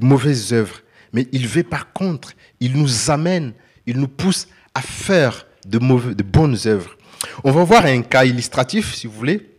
[0.00, 0.82] mauvaises œuvres.
[1.12, 3.52] Mais il veut par contre, il nous amène,
[3.86, 6.96] il nous pousse à faire de bonnes œuvres.
[7.44, 9.50] On va voir un cas illustratif, si vous voulez,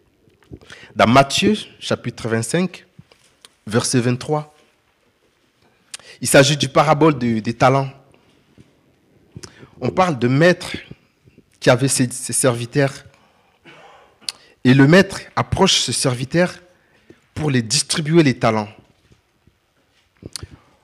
[0.96, 2.86] dans Matthieu, chapitre 25,
[3.68, 4.51] verset 23.
[6.22, 7.90] Il s'agit du parabole des, talents.
[9.82, 10.78] On parle de maître
[11.60, 12.94] qui avait ses, ses, serviteurs.
[14.64, 16.54] Et le maître approche ses serviteurs
[17.34, 18.70] pour les distribuer les talents.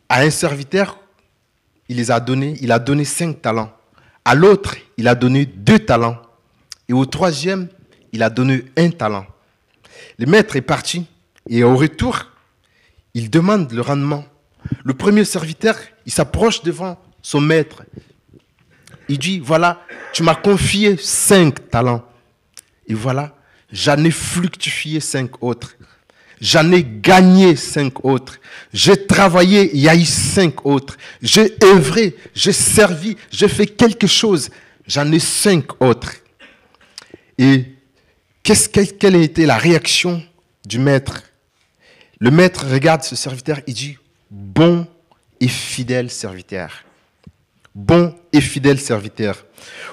[0.10, 1.00] À un serviteur,
[1.88, 3.71] il les a donnés, il a donné cinq talents.
[4.26, 6.17] À l'autre, il a donné deux talents.
[6.89, 7.67] Et au troisième,
[8.12, 9.28] il a donné un talent.
[10.17, 11.06] Le maître est parti
[11.47, 12.26] et au retour,
[13.13, 14.26] il demande le rendement.
[14.84, 17.84] Le premier serviteur, il s'approche devant son maître.
[19.10, 19.82] Il dit, voilà,
[20.13, 22.06] tu m'as confié cinq talents.
[22.88, 23.36] Et voilà,
[23.71, 25.75] j'en ai fluctué cinq autres.
[26.39, 28.39] J'en ai gagné cinq autres.
[28.71, 30.97] J'ai travaillé, il y a eu cinq autres.
[31.21, 34.49] J'ai œuvré, j'ai servi, j'ai fait quelque chose.
[34.86, 36.13] J'en ai cinq autres.
[37.38, 37.65] Et
[38.43, 40.23] quelle a été la réaction
[40.65, 41.23] du maître?
[42.19, 43.97] Le maître regarde ce serviteur, il dit,
[44.30, 44.88] bon
[45.40, 46.84] et fidèle serviteur.
[47.74, 49.46] Bon et fidèle serviteur.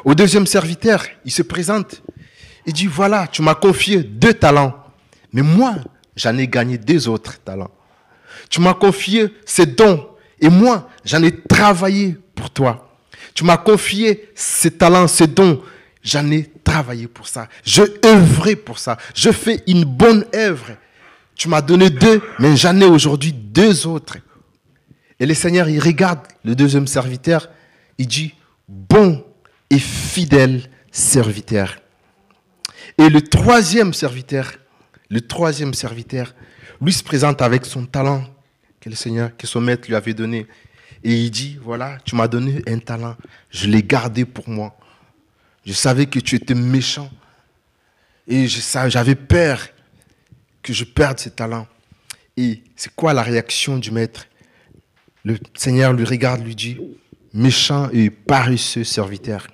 [0.05, 2.03] Au deuxième serviteur, il se présente.
[2.66, 4.75] Il dit, voilà, tu m'as confié deux talents.
[5.33, 5.77] Mais moi,
[6.16, 7.70] j'en ai gagné deux autres talents.
[8.49, 10.09] Tu m'as confié ces dons.
[10.40, 12.97] Et moi, j'en ai travaillé pour toi.
[13.35, 15.62] Tu m'as confié ces talents, ces dons.
[16.03, 17.49] J'en ai travaillé pour ça.
[17.64, 18.97] Je œuvrais pour ça.
[19.14, 20.77] Je fais une bonne œuvre.
[21.37, 24.18] Tu m'as donné deux, mais j'en ai aujourd'hui deux autres.
[25.18, 27.49] Et le Seigneur, il regarde le deuxième serviteur.
[27.99, 28.35] Il dit,
[28.68, 29.25] bon
[29.70, 31.77] et fidèle serviteur.
[32.99, 34.53] Et le troisième serviteur,
[35.11, 36.35] le troisième serviteur,
[36.81, 38.25] lui se présente avec son talent
[38.81, 40.47] que le Seigneur, que son maître lui avait donné.
[41.03, 43.16] Et il dit, voilà, tu m'as donné un talent,
[43.51, 44.77] je l'ai gardé pour moi.
[45.66, 47.11] Je savais que tu étais méchant.
[48.27, 49.61] Et j'avais peur
[50.64, 51.68] que je perde ce talent.
[52.37, 54.27] Et c'est quoi la réaction du maître?
[55.24, 56.79] Le Seigneur lui regarde, lui dit,
[57.33, 59.46] méchant et paresseux serviteur.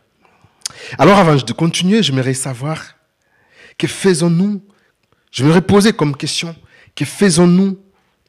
[0.99, 2.95] Alors avant de continuer, j'aimerais savoir,
[3.77, 4.63] que faisons-nous?
[5.31, 6.57] Je me poser comme question,
[6.95, 7.79] que faisons-nous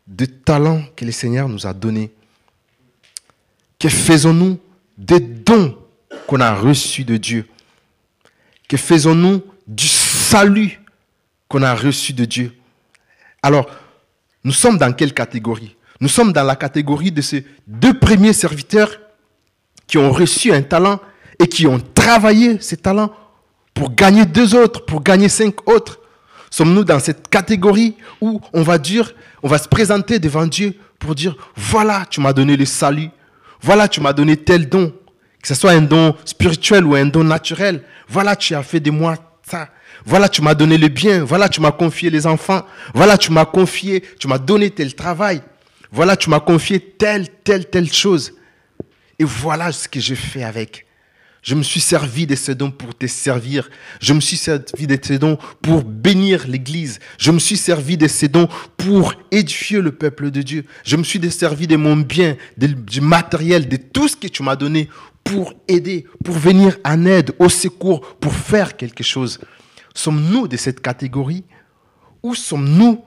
[0.05, 2.11] des talents que le Seigneur nous a donnés
[3.79, 4.59] Que faisons-nous
[4.97, 5.77] des dons
[6.27, 7.47] qu'on a reçus de Dieu?
[8.67, 10.79] Que faisons-nous du salut
[11.47, 12.53] qu'on a reçu de Dieu?
[13.41, 13.67] Alors,
[14.43, 15.75] nous sommes dans quelle catégorie?
[15.99, 18.99] Nous sommes dans la catégorie de ces deux premiers serviteurs
[19.87, 20.99] qui ont reçu un talent
[21.39, 23.11] et qui ont travaillé ces talents
[23.73, 25.99] pour gagner deux autres, pour gagner cinq autres.
[26.49, 31.15] Sommes-nous dans cette catégorie où on va dire, on va se présenter devant Dieu pour
[31.15, 33.09] dire, voilà, tu m'as donné le salut,
[33.61, 34.93] voilà, tu m'as donné tel don,
[35.41, 38.91] que ce soit un don spirituel ou un don naturel, voilà, tu as fait de
[38.91, 39.15] moi
[40.05, 43.45] voilà, tu m'as donné le bien, voilà, tu m'as confié les enfants, voilà, tu m'as
[43.45, 45.41] confié, tu m'as donné tel travail,
[45.91, 48.33] voilà, tu m'as confié telle, telle, telle chose.
[49.19, 50.85] Et voilà ce que j'ai fait avec.
[51.41, 53.69] Je me suis servi de ces dons pour te servir.
[53.99, 56.99] Je me suis servi de ces dons pour bénir l'Église.
[57.17, 60.65] Je me suis servi de ces dons pour édifier le peuple de Dieu.
[60.83, 64.55] Je me suis servi de mon bien, du matériel, de tout ce que tu m'as
[64.55, 64.87] donné
[65.23, 69.39] pour aider, pour venir en aide, au secours, pour faire quelque chose.
[69.95, 71.43] Sommes-nous de cette catégorie
[72.21, 73.03] ou sommes-nous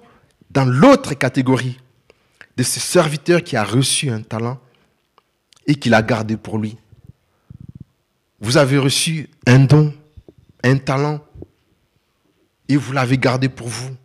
[0.51, 1.79] dans l'autre catégorie
[2.57, 4.61] de ce serviteur qui a reçu un talent
[5.67, 6.77] et qui l'a gardé pour lui?
[8.45, 9.95] Vous avez reçu un don,
[10.63, 11.19] un talent,
[12.69, 13.97] et vous l'avez gardé pour vous.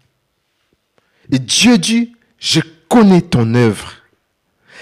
[1.30, 3.92] Et Dieu dit, je connais ton œuvre.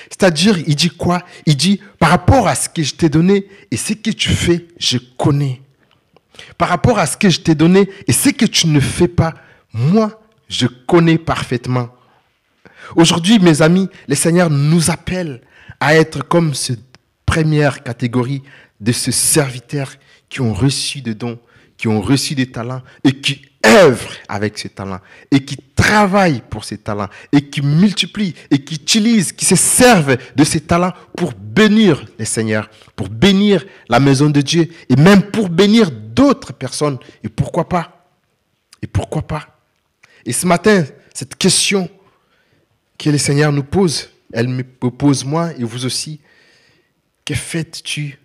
[0.09, 1.23] C'est-à-dire, il dit quoi?
[1.47, 4.67] Il dit, par rapport à ce que je t'ai donné et ce que tu fais,
[4.77, 5.59] je connais.
[6.59, 9.33] Par rapport à ce que je t'ai donné et ce que tu ne fais pas,
[9.73, 11.89] moi, je connais parfaitement.
[12.95, 15.41] Aujourd'hui, mes amis, le Seigneur nous appelle
[15.79, 16.85] à être comme cette
[17.25, 18.43] première catégorie,
[18.79, 19.93] de ces serviteurs
[20.29, 21.39] qui ont reçu des dons,
[21.77, 26.63] qui ont reçu des talents et qui œuvrent avec ces talents et qui travaillent pour
[26.63, 31.33] ces talents et qui multiplient et qui utilisent, qui se servent de ces talents pour
[31.33, 36.99] bénir les seigneurs, pour bénir la maison de Dieu et même pour bénir d'autres personnes.
[37.23, 38.09] Et pourquoi pas?
[38.81, 39.59] Et pourquoi pas?
[40.25, 41.89] Et ce matin, cette question
[42.97, 46.19] que le Seigneur nous pose, elle me pose moi et vous aussi.
[47.23, 48.19] Que fais-tu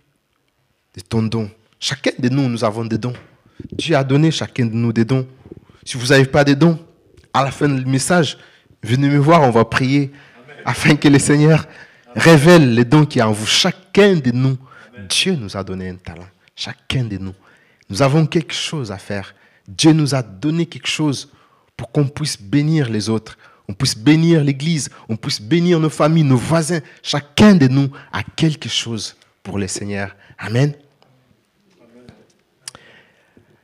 [0.95, 1.49] de ton don.
[1.79, 3.13] Chacun de nous, nous avons des dons.
[3.71, 5.27] Dieu a donné chacun de nous des dons.
[5.83, 6.79] Si vous n'avez pas de dons,
[7.33, 8.37] à la fin du message,
[8.81, 10.11] venez me voir, on va prier
[10.65, 11.67] afin que le Seigneur
[12.15, 13.45] révèle les dons qui y en vous.
[13.45, 14.57] Chacun de nous,
[15.09, 16.27] Dieu nous a donné un talent.
[16.55, 17.33] Chacun de nous.
[17.89, 19.35] Nous avons quelque chose à faire.
[19.67, 21.31] Dieu nous a donné quelque chose
[21.75, 26.23] pour qu'on puisse bénir les autres, on puisse bénir l'Église, on puisse bénir nos familles,
[26.23, 26.81] nos voisins.
[27.01, 30.15] Chacun de nous a quelque chose pour le Seigneur.
[30.37, 30.73] Amen.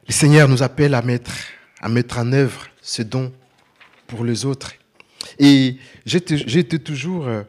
[0.10, 1.32] Le Seigneur nous appelle à mettre,
[1.80, 3.32] à mettre en œuvre ce don
[4.08, 4.74] pour les autres.
[5.38, 7.43] Et j'ai toujours, euh,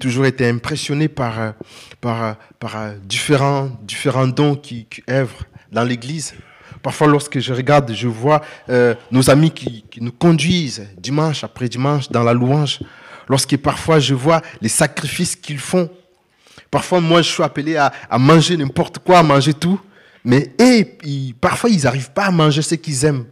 [0.00, 1.50] toujours été impressionné par, euh,
[2.00, 6.32] par, euh, par différents, différents dons qui, œuvrent dans l'Église.
[6.82, 8.40] Parfois, lorsque je regarde, je vois
[9.10, 12.80] nos amis qui, qui, nous conduisent dimanche après dimanche dans la louange.
[13.28, 15.90] Lorsque parfois je vois les sacrifices qu'ils font.
[16.70, 19.78] Parfois, moi, je suis appelé à, à manger n'importe quoi, à manger tout.
[20.24, 23.26] Mais et, parfois, ils n'arrivent pas à manger ce qu'ils aiment.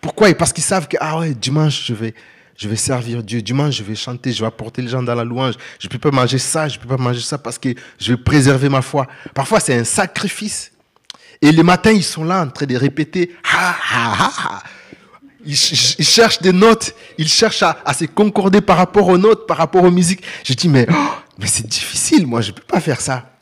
[0.00, 0.32] Pourquoi?
[0.34, 2.14] Parce qu'ils savent que, ah ouais, dimanche, je vais,
[2.56, 3.40] je vais servir Dieu.
[3.40, 5.54] Dimanche, je vais chanter, je vais apporter les gens dans la louange.
[5.78, 7.70] Je ne peux pas manger ça, je ne peux pas manger ça parce que
[8.00, 9.06] je vais préserver ma foi.
[9.32, 10.72] Parfois, c'est un sacrifice.
[11.40, 14.62] Et le matin, ils sont là en train de répéter, ha, ha, ha,
[15.46, 19.58] Ils, cherchent des notes, ils cherchent à, à, se concorder par rapport aux notes, par
[19.58, 20.22] rapport aux musiques.
[20.42, 23.33] Je dis, mais, oh, mais c'est difficile, moi, je ne peux pas faire ça.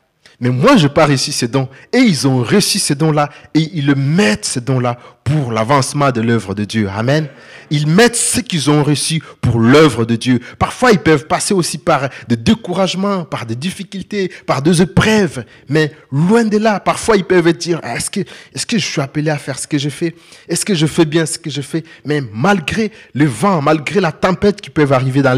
[0.43, 1.69] Mais moi, je pas reçu ces dons.
[1.93, 3.29] Et ils ont reçu ces dons-là.
[3.53, 6.89] Et ils mettent, ces dons-là, pour l'avancement de l'œuvre de Dieu.
[6.93, 7.29] Amen.
[7.69, 10.41] Ils mettent ce qu'ils ont reçu pour l'œuvre de Dieu.
[10.59, 15.45] Parfois, ils peuvent passer aussi par des découragements, par des difficultés, par des épreuves.
[15.69, 19.57] Mais loin de là, parfois, ils peuvent dire, est-ce que, je suis appelé à faire
[19.57, 20.13] ce que je fais?
[20.49, 21.85] Est-ce que je fais bien ce que je fais?
[22.03, 25.33] Mais malgré le vent, malgré la tempête qui peut arriver dans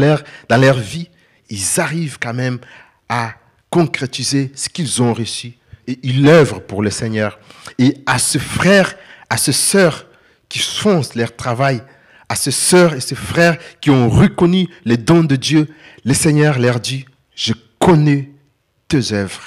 [0.60, 1.08] leur vie,
[1.48, 2.58] ils arrivent quand même
[3.08, 3.34] à
[3.76, 5.52] concrétiser ce qu'ils ont reçu.
[5.86, 7.38] Et ils œuvrent pour le Seigneur.
[7.78, 8.94] Et à ce frère,
[9.28, 10.06] à ce sœur
[10.48, 11.82] qui font leur travail
[12.28, 15.68] à ces sœurs et ces frères qui ont reconnu les dons de Dieu,
[16.04, 18.30] le Seigneur leur dit, je connais
[18.88, 19.42] tes œuvres.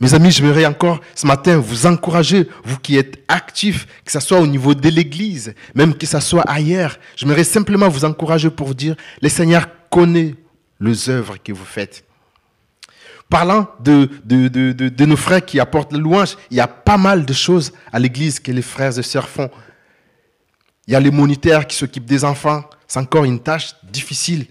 [0.00, 4.40] Mes amis, j'aimerais encore ce matin vous encourager, vous qui êtes actifs, que ce soit
[4.40, 6.98] au niveau de l'Église, même que ce soit ailleurs.
[7.16, 10.34] J'aimerais simplement vous encourager pour dire, le Seigneur connaît
[10.80, 12.04] les œuvres que vous faites.
[13.30, 17.72] Parlant de, nos frères qui apportent la louange, il y a pas mal de choses
[17.92, 19.48] à l'Église que les frères et sœurs font.
[20.86, 22.64] Il y a les monitaires qui s'occupent des enfants.
[22.88, 24.46] C'est encore une tâche difficile.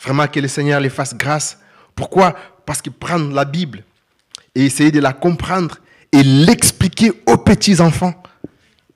[0.00, 1.58] Vraiment que le Seigneur les fasse grâce.
[1.96, 2.36] Pourquoi?
[2.64, 3.82] Parce qu'ils prennent la Bible,
[4.54, 5.78] et essayer de la comprendre
[6.12, 8.14] et l'expliquer aux petits-enfants.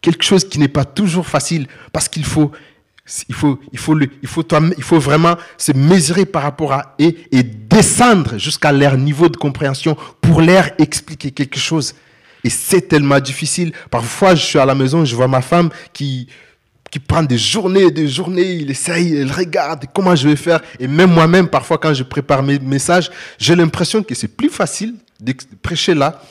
[0.01, 2.53] Quelque chose qui n'est pas toujours facile parce qu'il faut,
[3.29, 4.45] il faut, il faut, il faut,
[4.77, 9.37] il faut vraiment se mesurer par rapport à et, et descendre jusqu'à leur niveau de
[9.37, 11.95] compréhension pour leur expliquer quelque chose.
[12.43, 13.73] Et c'est tellement difficile.
[13.91, 16.29] Parfois, je suis à la maison, je vois ma femme qui,
[16.91, 20.61] qui prend des journées et des journées, il essaye, il regarde comment je vais faire.
[20.79, 24.95] Et même moi-même, parfois, quand je prépare mes messages, j'ai l'impression que c'est plus facile
[25.21, 26.23] de prêcher là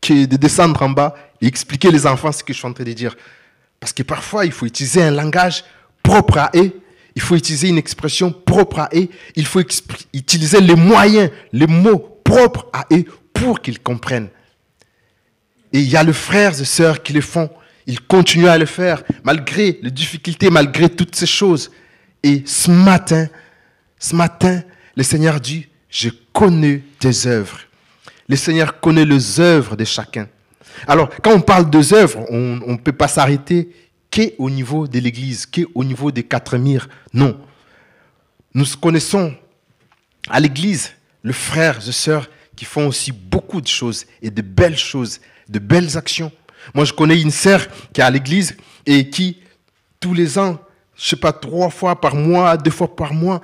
[0.00, 2.84] que de descendre en bas et expliquer les enfants ce que je suis en train
[2.84, 3.16] de dire.
[3.80, 5.64] Parce que parfois, il faut utiliser un langage
[6.04, 6.70] propre à eux.
[7.16, 9.08] Il faut utiliser une expression propre à eux.
[9.34, 9.60] Il faut
[10.12, 14.28] utiliser les moyens, les mots propres à eux pour qu'ils comprennent.
[15.72, 17.50] Et il y a les frères et sœurs qui le font.
[17.86, 21.72] Ils continuent à le faire malgré les difficultés, malgré toutes ces choses.
[22.22, 23.28] Et ce matin,
[23.98, 24.62] ce matin,
[24.96, 27.58] le Seigneur dit, je connais tes œuvres.
[28.28, 30.28] Le Seigneur connaît les œuvres de chacun.
[30.86, 33.68] Alors, quand on parle des œuvres, on ne peut pas s'arrêter
[34.14, 36.88] qu'au niveau de l'Église, qu'au niveau des quatre murs.
[37.12, 37.38] Non.
[38.54, 39.34] Nous connaissons
[40.28, 40.92] à l'Église
[41.24, 45.58] les frères et sœurs qui font aussi beaucoup de choses et de belles choses, de
[45.58, 46.30] belles actions.
[46.72, 49.38] Moi, je connais une sœur qui est à l'Église et qui,
[49.98, 50.58] tous les ans,
[50.96, 53.40] je sais pas, trois fois par mois, deux fois par mois,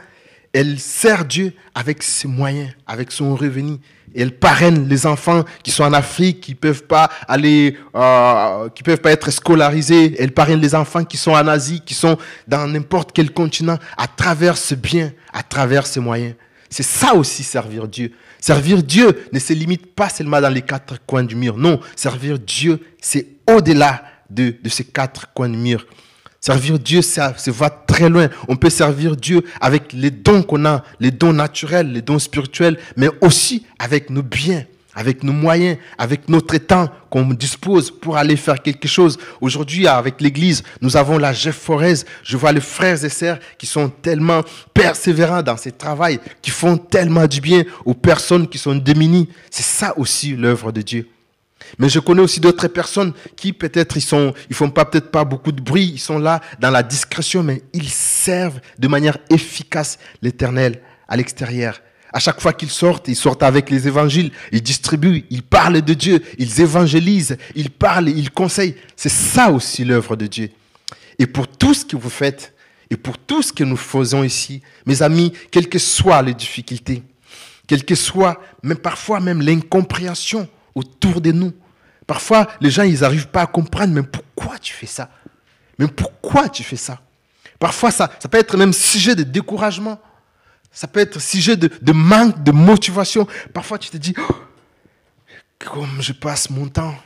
[0.53, 3.79] elle sert Dieu avec ses moyens, avec son revenu.
[4.17, 9.01] Elle parraine les enfants qui sont en Afrique, qui peuvent pas aller, euh, qui peuvent
[9.01, 10.17] pas être scolarisés.
[10.19, 14.09] Elle parraine les enfants qui sont en Asie, qui sont dans n'importe quel continent, à
[14.09, 16.35] travers ce bien, à travers ses moyens.
[16.69, 18.13] C'est ça aussi servir Dieu.
[18.41, 21.57] Servir Dieu ne se limite pas seulement dans les quatre coins du mur.
[21.57, 25.87] Non, servir Dieu, c'est au-delà de, de ces quatre coins du mur.
[26.41, 28.29] Servir Dieu, ça, ça va très loin.
[28.49, 32.79] On peut servir Dieu avec les dons qu'on a, les dons naturels, les dons spirituels,
[32.97, 38.37] mais aussi avec nos biens, avec nos moyens, avec notre temps qu'on dispose pour aller
[38.37, 39.19] faire quelque chose.
[39.43, 42.05] Aujourd'hui, avec l'Église, nous avons la Jeff Forez.
[42.23, 44.41] Je vois les frères et sœurs qui sont tellement
[44.73, 49.29] persévérants dans ce travail, qui font tellement du bien aux personnes qui sont démunies.
[49.51, 51.07] C'est ça aussi l'œuvre de Dieu.
[51.79, 55.25] Mais je connais aussi d'autres personnes qui peut-être ils sont, ils font pas peut-être pas
[55.25, 59.99] beaucoup de bruit, ils sont là dans la discrétion, mais ils servent de manière efficace
[60.23, 61.81] l'Éternel à l'extérieur.
[62.13, 65.95] À chaque fois qu'ils sortent, ils sortent avec les évangiles, ils distribuent, ils parlent de
[65.95, 68.75] Dieu, ils évangélisent, ils parlent, ils conseillent.
[68.97, 70.51] C'est ça aussi l'œuvre de Dieu.
[71.19, 72.53] Et pour tout ce que vous faites,
[72.91, 77.05] et pour tout ce que nous faisons ici, mes amis, quelles que soient les difficultés,
[77.69, 81.53] quelles que soient, même parfois même l'incompréhension autour de nous,
[82.11, 85.11] Parfois, les gens, ils n'arrivent pas à comprendre, mais pourquoi tu fais ça?
[85.79, 87.01] Mais pourquoi tu fais ça?
[87.57, 89.97] Parfois, ça, ça peut être même sujet de découragement.
[90.73, 93.29] Ça peut être sujet de, manque de motivation.
[93.55, 94.35] Parfois, tu te dis, oh,
[95.61, 96.97] comme je passe mon temps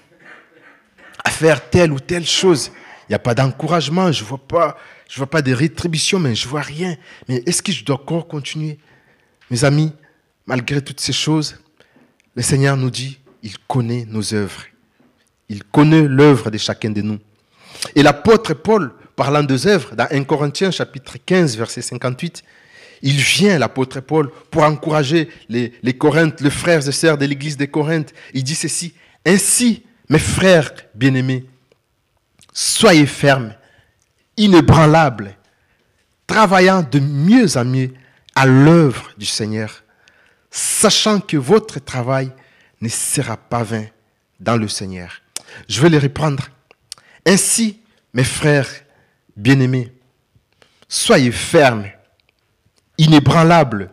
[1.22, 2.70] à faire telle ou telle chose,
[3.02, 4.78] il n'y a pas d'encouragement, je ne vois, pas,
[5.14, 6.96] vois pas de rétribution, mais je vois rien.
[7.28, 8.78] Mais est-ce que je dois encore continuer?
[9.50, 9.92] Mes amis,
[10.46, 11.60] malgré toutes ces choses,
[12.34, 14.62] le Seigneur nous dit, il connaît nos œuvres.
[15.48, 17.18] Il connaît l'œuvre de chacun de nous.
[17.94, 22.42] Et l'apôtre Paul, parlant des œuvres, dans 1 Corinthiens chapitre 15, verset 58,
[23.02, 27.56] il vient, l'apôtre Paul, pour encourager les, les Corinthes, les frères et sœurs de l'église
[27.56, 28.14] de Corinthe.
[28.32, 28.94] Il dit ceci,
[29.26, 31.44] Ainsi, mes frères bien-aimés,
[32.52, 33.54] soyez fermes,
[34.36, 35.36] inébranlables,
[36.26, 37.92] travaillant de mieux en mieux
[38.34, 39.84] à l'œuvre du Seigneur,
[40.50, 42.32] sachant que votre travail
[42.80, 43.86] ne sera pas vain
[44.40, 45.20] dans le Seigneur.
[45.68, 46.48] Je vais les reprendre.
[47.26, 47.80] Ainsi,
[48.12, 48.68] mes frères
[49.36, 49.92] bien-aimés,
[50.88, 51.86] soyez fermes,
[52.98, 53.90] inébranlables,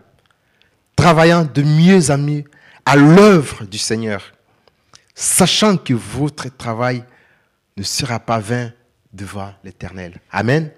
[0.96, 2.44] travaillant de mieux en mieux
[2.86, 4.34] à l'œuvre du Seigneur,
[5.16, 7.04] sachant que votre travail
[7.78, 8.72] ne sera pas vain
[9.14, 10.20] devant l'Éternel.
[10.32, 10.72] Amen.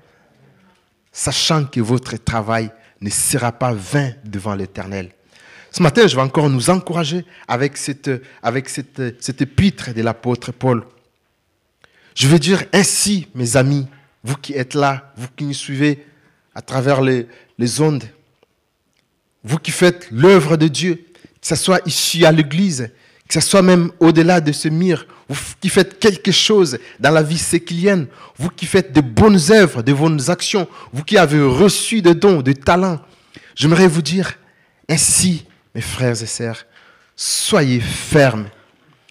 [1.12, 2.72] Sachant que votre travail
[3.02, 5.12] ne sera pas vain devant l'Éternel.
[5.76, 8.12] Ce matin, je vais encore nous encourager avec cette,
[8.44, 10.84] avec cette, épître de l'apôtre Paul.
[12.14, 13.88] Je veux dire ainsi, mes amis,
[14.24, 16.06] vous qui êtes là, vous qui nous suivez
[16.54, 17.26] à travers les,
[17.58, 18.04] les ondes,
[19.44, 21.06] vous qui faites l'œuvre de Dieu,
[21.42, 22.92] que ce soit ici à l'église,
[23.28, 27.24] que ce soit même au-delà de ce mur, vous qui faites quelque chose dans la
[27.24, 28.06] vie séquilienne,
[28.38, 32.44] vous qui faites de bonnes œuvres, de bonnes actions, vous qui avez reçu des dons,
[32.44, 33.00] des talents,
[33.56, 34.38] j'aimerais vous dire
[34.88, 36.66] ainsi, mes frères et sœurs,
[37.16, 38.50] soyez fermes,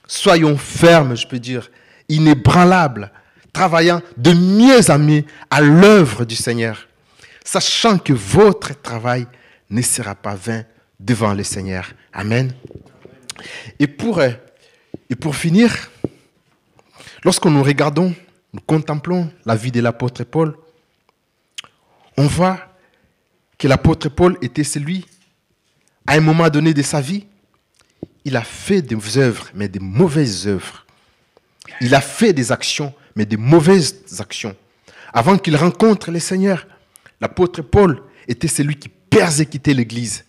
[0.06, 1.70] soyons fermes, je peux dire,
[2.08, 3.10] inébranlables,
[3.52, 6.88] travaillant de mieux en mieux à l'œuvre du Seigneur,
[7.44, 9.26] sachant que votre travail
[9.70, 10.64] ne sera pas vain
[10.98, 11.92] devant le Seigneur.
[12.12, 12.52] Amen.
[13.78, 14.30] Et pour, euh,
[15.10, 15.90] et pour finir,
[17.24, 18.14] lorsque nous regardons,
[18.52, 20.56] nous contemplons la vie de l'apôtre Paul,
[22.16, 22.58] on voit
[23.58, 25.06] que l'apôtre Paul était celui,
[26.06, 27.24] à un moment donné de sa vie,
[28.24, 30.86] il a fait des œuvres, mais des mauvaises œuvres.
[31.80, 34.56] Il a fait des actions, mais des mauvaises actions.
[35.12, 36.66] Avant qu'il rencontre le Seigneur,
[37.20, 40.24] l'apôtre Paul était celui qui persécutait l'Église,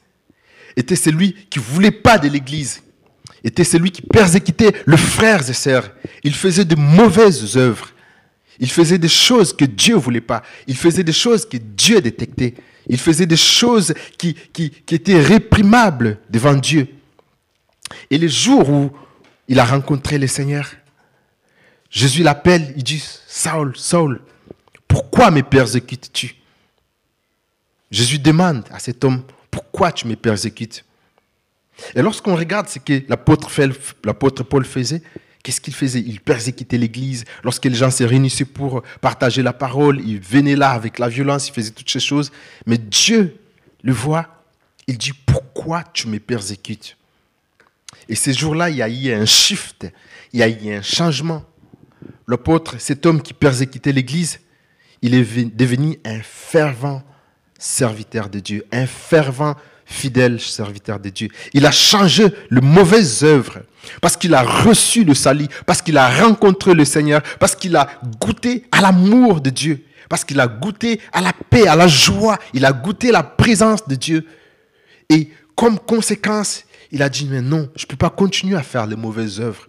[0.75, 2.81] était celui qui ne voulait pas de l'Église,
[3.43, 5.91] était celui qui persécutait les frères et sœurs.
[6.23, 7.89] Il faisait de mauvaises œuvres.
[8.59, 10.43] Il faisait des choses que Dieu ne voulait pas.
[10.67, 12.53] Il faisait des choses que Dieu détectait.
[12.87, 14.35] Il faisait des choses qui,
[14.91, 16.87] étaient réprimables devant Dieu.
[18.09, 18.91] Et le jour où
[19.47, 20.69] il a rencontré le Seigneur,
[21.89, 24.21] Jésus l'appelle, il dit, Saul, Saul,
[24.87, 26.35] pourquoi me persécutes-tu?
[27.91, 30.83] Jésus demande à cet homme, pourquoi tu me persécutes?
[31.95, 35.01] Et lorsqu'on regarde ce que l'apôtre Paul faisait,
[35.43, 35.99] qu'est-ce qu'il faisait?
[35.99, 37.25] Il persécutait l'Église.
[37.43, 41.49] Lorsque les gens se réunissaient pour partager la parole, il venait là avec la violence,
[41.49, 42.31] il faisait toutes ces choses.
[42.65, 43.37] Mais Dieu
[43.83, 44.45] le voit,
[44.87, 46.97] il dit, pourquoi tu me persécutes?
[48.09, 49.85] Et ces jours-là, il y a eu un shift,
[50.31, 51.43] il y a eu un changement.
[52.27, 54.39] L'apôtre, cet homme qui persécutait l'Église,
[55.01, 57.03] il est devenu un fervent
[57.59, 61.29] serviteur de Dieu, un fervent fidèle serviteur de Dieu.
[61.53, 63.59] Il a changé les mauvaises œuvres
[64.01, 67.87] parce qu'il a reçu le salut, parce qu'il a rencontré le Seigneur, parce qu'il a
[68.21, 72.37] goûté à l'amour de Dieu, parce qu'il a goûté à la paix, à la joie,
[72.53, 74.25] il a goûté la présence de Dieu.
[75.09, 78.85] Et comme conséquence, il a dit, mais non, je ne peux pas continuer à faire
[78.87, 79.67] les mauvaises œuvres.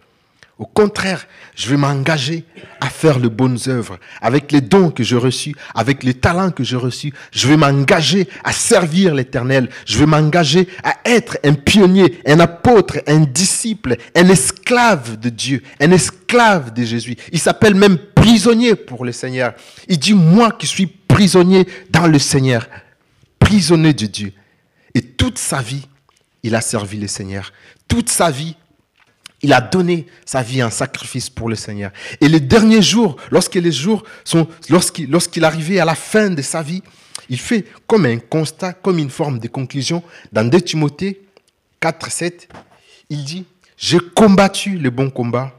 [0.56, 1.26] Au contraire,
[1.56, 2.44] je vais m'engager
[2.80, 3.98] à faire les bonnes œuvres.
[4.20, 8.28] Avec les dons que j'ai reçus, avec les talents que j'ai reçus, je vais m'engager
[8.44, 9.68] à servir l'Éternel.
[9.84, 15.60] Je vais m'engager à être un pionnier, un apôtre, un disciple, un esclave de Dieu,
[15.80, 17.16] un esclave de Jésus.
[17.32, 19.54] Il s'appelle même prisonnier pour le Seigneur.
[19.88, 22.68] Il dit, moi qui suis prisonnier dans le Seigneur,
[23.40, 24.32] prisonnier de Dieu.
[24.94, 25.86] Et toute sa vie,
[26.44, 27.52] il a servi le Seigneur.
[27.88, 28.54] Toute sa vie,
[29.44, 31.92] il a donné sa vie en sacrifice pour le Seigneur.
[32.22, 36.40] Et les derniers jours, lorsque les jours sont, lorsqu'il, lorsqu'il arrivait à la fin de
[36.40, 36.82] sa vie,
[37.28, 40.02] il fait comme un constat, comme une forme de conclusion.
[40.32, 41.20] Dans 2 Timothée
[41.78, 42.48] 4, 7,
[43.10, 43.44] il dit,
[43.76, 45.54] j'ai combattu le bon combat,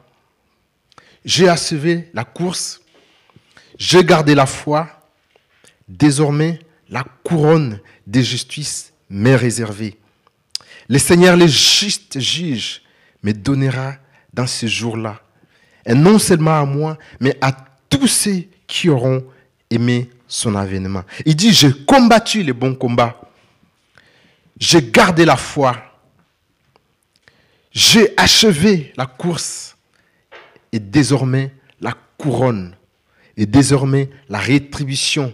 [1.24, 2.82] j'ai achevé la course,
[3.78, 4.90] j'ai gardé la foi,
[5.88, 6.60] désormais
[6.90, 10.00] la couronne de justice m'est réservée.
[10.90, 12.82] Le Seigneur, le juste juge,
[13.26, 13.96] me donnera
[14.32, 15.20] dans ce jour-là.
[15.86, 17.52] Et non seulement à moi, mais à
[17.90, 19.26] tous ceux qui auront
[19.70, 21.04] aimé son avènement.
[21.26, 23.20] Il dit, j'ai combattu le bon combat.
[24.60, 25.76] J'ai gardé la foi.
[27.72, 29.76] J'ai achevé la course.
[30.72, 31.52] Et désormais,
[31.82, 32.76] la couronne.
[33.38, 35.34] Et désormais, la rétribution.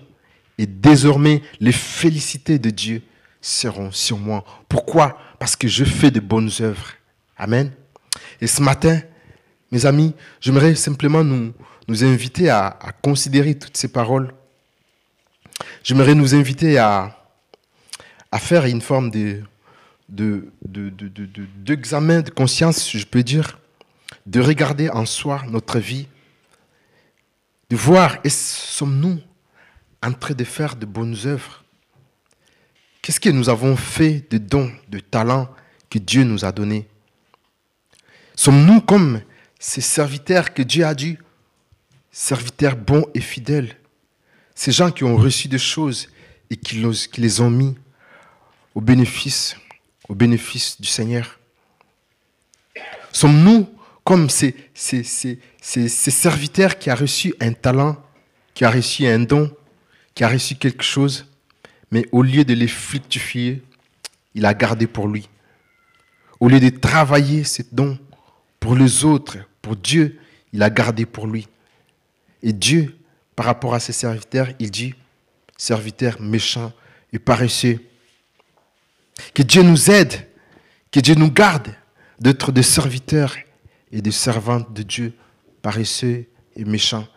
[0.58, 3.02] Et désormais, les félicités de Dieu
[3.42, 4.46] seront sur moi.
[4.70, 5.18] Pourquoi?
[5.40, 6.94] Parce que je fais de bonnes œuvres.
[7.38, 7.72] Amen.
[8.42, 9.00] Et ce matin,
[9.72, 11.54] mes amis, j'aimerais simplement nous,
[12.04, 14.34] inviter à, considérer toutes ces paroles.
[15.84, 17.18] J'aimerais nous inviter à,
[18.40, 19.44] faire une forme de,
[20.10, 23.60] d'examen de, de, de conscience, je peux dire,
[24.26, 26.08] de regarder en soi notre vie,
[27.70, 29.20] de voir, sommes-nous
[30.04, 31.64] en train de faire de bonnes œuvres?
[33.02, 35.50] Qu'est-ce que nous avons fait de dons, de talents
[35.90, 36.88] que Dieu nous a donnés?
[38.36, 39.22] Sommes-nous comme
[39.60, 41.18] ces serviteurs que Dieu a dit,
[42.12, 43.78] serviteurs bons et fidèles,
[44.56, 46.10] ces gens qui ont reçu des choses
[46.50, 46.84] et qui,
[47.18, 47.76] les ont mis
[48.76, 49.56] au bénéfice,
[50.10, 51.40] du Seigneur?
[53.12, 53.70] Sommes-nous
[54.04, 54.56] comme ces,
[55.62, 58.02] serviteurs qui ont reçu un talent,
[58.54, 59.52] qui ont reçu un don,
[60.16, 61.26] qui ont reçu quelque chose,
[61.92, 63.62] mais au lieu de les fructifier,
[64.34, 65.30] il a gardé pour lui?
[66.40, 68.00] Au lieu de travailler ce don,
[68.62, 70.20] pour les autres, pour Dieu,
[70.54, 71.48] il a gardé pour lui.
[72.44, 72.96] Et Dieu,
[73.36, 74.94] par rapport à ses serviteurs, il dit,
[75.58, 76.72] serviteurs méchants
[77.12, 77.80] et paresseux.
[79.34, 80.28] Que Dieu nous aide,
[80.92, 81.76] que Dieu nous garde
[82.20, 83.36] d'être des serviteurs
[83.92, 85.14] et des servantes de Dieu,
[85.64, 87.08] paresseux et méchants.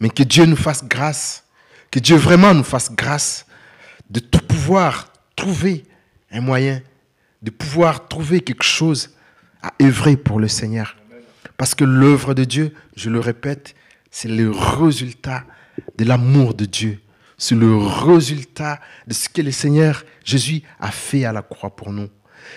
[0.00, 1.44] Mais que Dieu nous fasse grâce,
[1.92, 3.46] que Dieu vraiment nous fasse grâce
[4.10, 5.84] de tout pouvoir trouver
[6.32, 6.82] un moyen,
[7.40, 9.10] de pouvoir trouver quelque chose
[9.62, 10.96] à œuvrer pour le Seigneur.
[11.56, 13.74] Parce que l'œuvre de Dieu, je le répète,
[14.10, 15.44] c'est le résultat
[15.96, 17.00] de l'amour de Dieu.
[17.36, 21.92] C'est le résultat de ce que le Seigneur Jésus a fait à la croix pour
[21.92, 22.08] nous.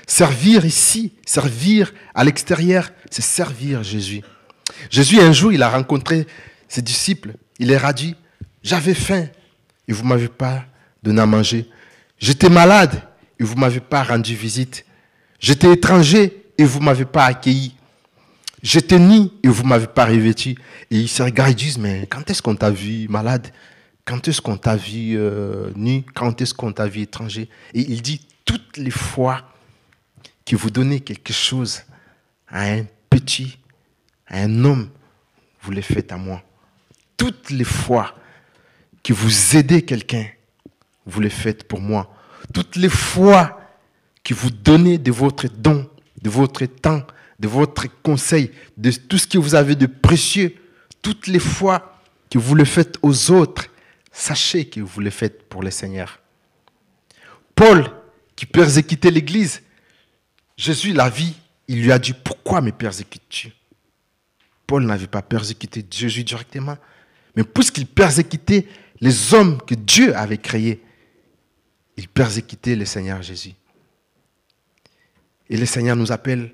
[0.07, 4.21] Servir ici, servir à l'extérieur, c'est servir Jésus.
[4.89, 6.25] Jésus, un jour, il a rencontré
[6.67, 7.33] ses disciples.
[7.59, 8.15] Il leur a dit,
[8.63, 9.27] j'avais faim
[9.87, 10.65] et vous ne m'avez pas
[11.03, 11.69] donné à manger.
[12.17, 13.01] J'étais malade
[13.39, 14.85] et vous ne m'avez pas rendu visite.
[15.39, 17.75] J'étais étranger et vous ne m'avez pas accueilli.
[18.61, 20.51] J'étais nu et vous ne m'avez pas revêtu.
[20.91, 23.47] Et ils se regardent et disent, mais quand est-ce qu'on t'a vu malade?
[24.05, 26.03] Quand est-ce qu'on t'a vu euh, nu?
[26.13, 27.49] Quand est-ce qu'on t'a vu étranger?
[27.73, 29.41] Et il dit, toutes les fois
[30.45, 31.81] que vous donnez quelque chose
[32.47, 33.57] à un petit,
[34.27, 34.89] à un homme,
[35.63, 36.43] vous le faites à moi.
[37.17, 38.13] Toutes les fois
[39.03, 40.27] que vous aidez quelqu'un,
[41.07, 42.13] vous le faites pour moi.
[42.53, 43.59] Toutes les fois
[44.23, 45.89] que vous donnez de votre don,
[46.21, 47.05] de votre temps,
[47.39, 50.55] de votre conseil, de tout ce que vous avez de précieux,
[51.01, 51.99] toutes les fois
[52.29, 53.67] que vous le faites aux autres,
[54.11, 56.19] sachez que vous le faites pour le Seigneur.
[57.55, 57.85] Paul,
[58.35, 59.61] qui persécutait l'Église,
[60.57, 61.35] Jésus la vie,
[61.67, 63.51] il lui a dit, pourquoi me persécutes-tu?
[64.67, 66.77] Paul n'avait pas persécuté Jésus directement,
[67.35, 68.67] mais puisqu'il persécutait
[68.99, 70.81] les hommes que Dieu avait créés,
[71.97, 73.53] il persécutait le Seigneur Jésus.
[75.51, 76.53] Et le Seigneur nous appelle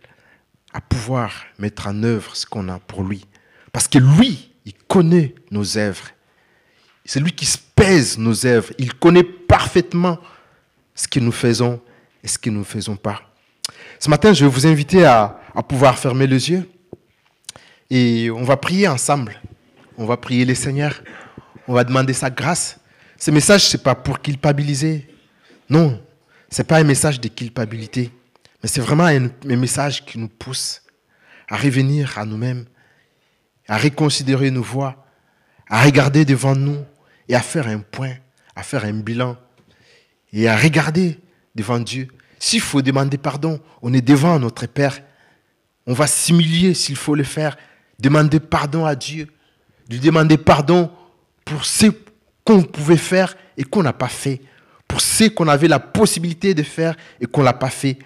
[0.73, 3.25] à pouvoir mettre en œuvre ce qu'on a pour lui.
[3.71, 6.09] Parce que lui, il connaît nos œuvres.
[7.05, 8.73] C'est lui qui pèse nos œuvres.
[8.79, 10.17] Il connaît parfaitement
[10.95, 11.79] ce que nous faisons
[12.23, 13.21] et ce que nous ne faisons pas.
[13.99, 15.39] Ce matin, je vais vous inviter à,
[15.69, 16.67] pouvoir fermer les yeux
[17.89, 19.39] et on va prier ensemble.
[19.97, 21.03] On va prier le Seigneur.
[21.67, 22.79] On va demander sa grâce.
[23.17, 25.07] Ce message, ce n'est pas pour culpabiliser.
[25.69, 26.01] Non,
[26.49, 28.11] ce n'est pas un message de culpabilité.
[28.62, 30.82] Mais c'est vraiment un, message qui nous pousse
[31.49, 32.66] à revenir à nous-mêmes,
[33.68, 35.05] à reconsidérer nos voies,
[35.70, 36.84] à regarder devant nous
[37.30, 38.16] et à faire un point,
[38.55, 39.38] à faire un bilan
[40.34, 41.20] et à regarder
[41.55, 42.08] devant Dieu.
[42.39, 44.99] S'il faut demander pardon, on est devant notre Père.
[45.86, 47.58] On va s'humilier s'il faut le faire.
[47.99, 49.28] Demander pardon à Dieu.
[49.89, 50.91] Lui demander pardon
[51.45, 51.88] pour ce
[52.43, 54.41] qu'on pouvait faire et qu'on n'a pas fait.
[54.88, 57.97] Pour ce qu'on avait la possibilité de faire et qu'on n'a pas fait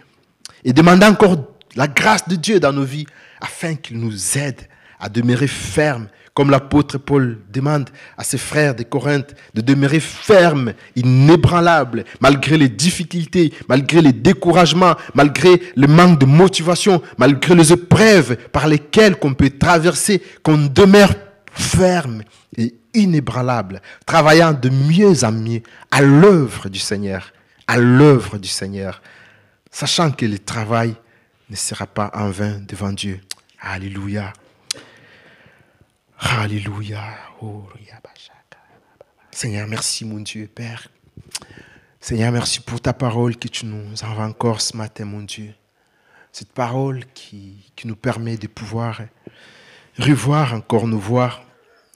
[0.64, 1.38] et demander encore
[1.76, 3.08] la grâce de Dieu dans nos vies
[3.40, 4.62] afin qu'il nous aide
[5.00, 10.74] à demeurer fermes, comme l'apôtre Paul demande à ses frères de Corinthe de demeurer fermes,
[10.96, 18.38] inébranlables, malgré les difficultés, malgré les découragements, malgré le manque de motivation, malgré les épreuves
[18.52, 21.14] par lesquelles qu'on peut traverser, qu'on demeure
[21.52, 22.24] ferme
[22.58, 27.34] et inébranlable, travaillant de mieux en mieux à l'œuvre du Seigneur,
[27.68, 29.02] à l'œuvre du Seigneur
[29.72, 30.96] sachant que le travail
[31.50, 33.22] ne sera pas en vain devant Dieu.
[33.60, 34.34] Alléluia.
[36.20, 37.02] Alléluia.
[37.42, 37.68] Oh,
[39.32, 40.88] Seigneur, merci mon Dieu, Père.
[42.00, 45.54] Seigneur, merci pour ta parole que tu nous envoies encore ce matin, mon Dieu.
[46.32, 49.02] Cette parole qui, qui nous permet de pouvoir
[49.98, 51.44] revoir encore nos voies,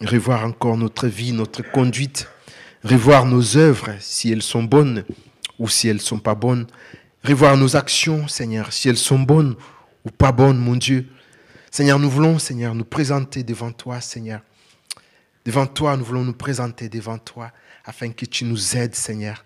[0.02, 2.28] revoir encore notre vie, notre conduite,
[2.84, 5.04] revoir nos œuvres, si elles sont bonnes
[5.60, 6.68] ou si elles ne sont pas bonnes,
[7.26, 9.56] revoir nos actions, Seigneur, si elles sont bonnes
[10.06, 11.08] ou pas bonnes, mon Dieu.
[11.72, 14.42] Seigneur, nous voulons, Seigneur, nous présenter devant toi, Seigneur.
[15.44, 17.52] Devant toi, nous voulons nous présenter devant toi
[17.84, 19.46] afin que tu nous aides, Seigneur,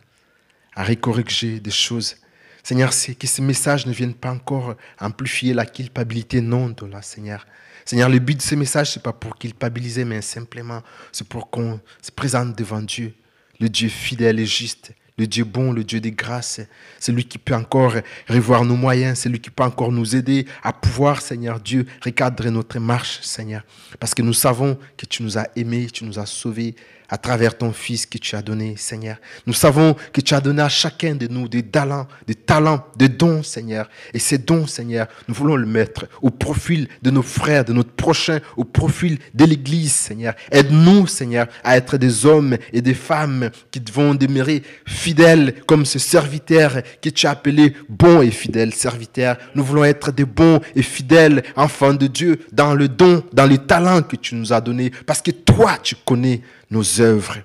[0.75, 2.17] à recorriger des choses.
[2.63, 7.47] Seigneur, que ces messages ne viennent pas encore amplifier la culpabilité, non, de la Seigneur.
[7.85, 11.49] Seigneur, le but de ces messages, ce n'est pas pour culpabiliser, mais simplement, c'est pour
[11.49, 13.15] qu'on se présente devant Dieu,
[13.59, 16.61] le Dieu fidèle et juste, le Dieu bon, le Dieu des grâces.
[16.97, 17.93] C'est lui qui peut encore
[18.27, 22.49] revoir nos moyens, c'est lui qui peut encore nous aider à pouvoir, Seigneur Dieu, recadrer
[22.49, 23.63] notre marche, Seigneur.
[23.99, 26.75] Parce que nous savons que tu nous as aimés, tu nous as sauvés,
[27.09, 29.17] à travers ton Fils que tu as donné, Seigneur.
[29.47, 33.09] Nous savons que tu as donné à chacun de nous des talents, des talents, des
[33.09, 33.89] dons, Seigneur.
[34.13, 37.91] Et ces dons, Seigneur, nous voulons le mettre au profil de nos frères, de notre
[37.91, 40.35] prochain, au profil de l'Église, Seigneur.
[40.51, 45.99] Aide-nous, Seigneur, à être des hommes et des femmes qui vont demeurer fidèles comme ce
[45.99, 49.37] serviteur que tu as appelé bon et fidèle serviteur.
[49.55, 53.57] Nous voulons être des bons et fidèles enfants de Dieu dans le don, dans les
[53.57, 54.91] talents que tu nous as donnés.
[55.05, 57.37] Parce que toi, tu connais nos œuvres.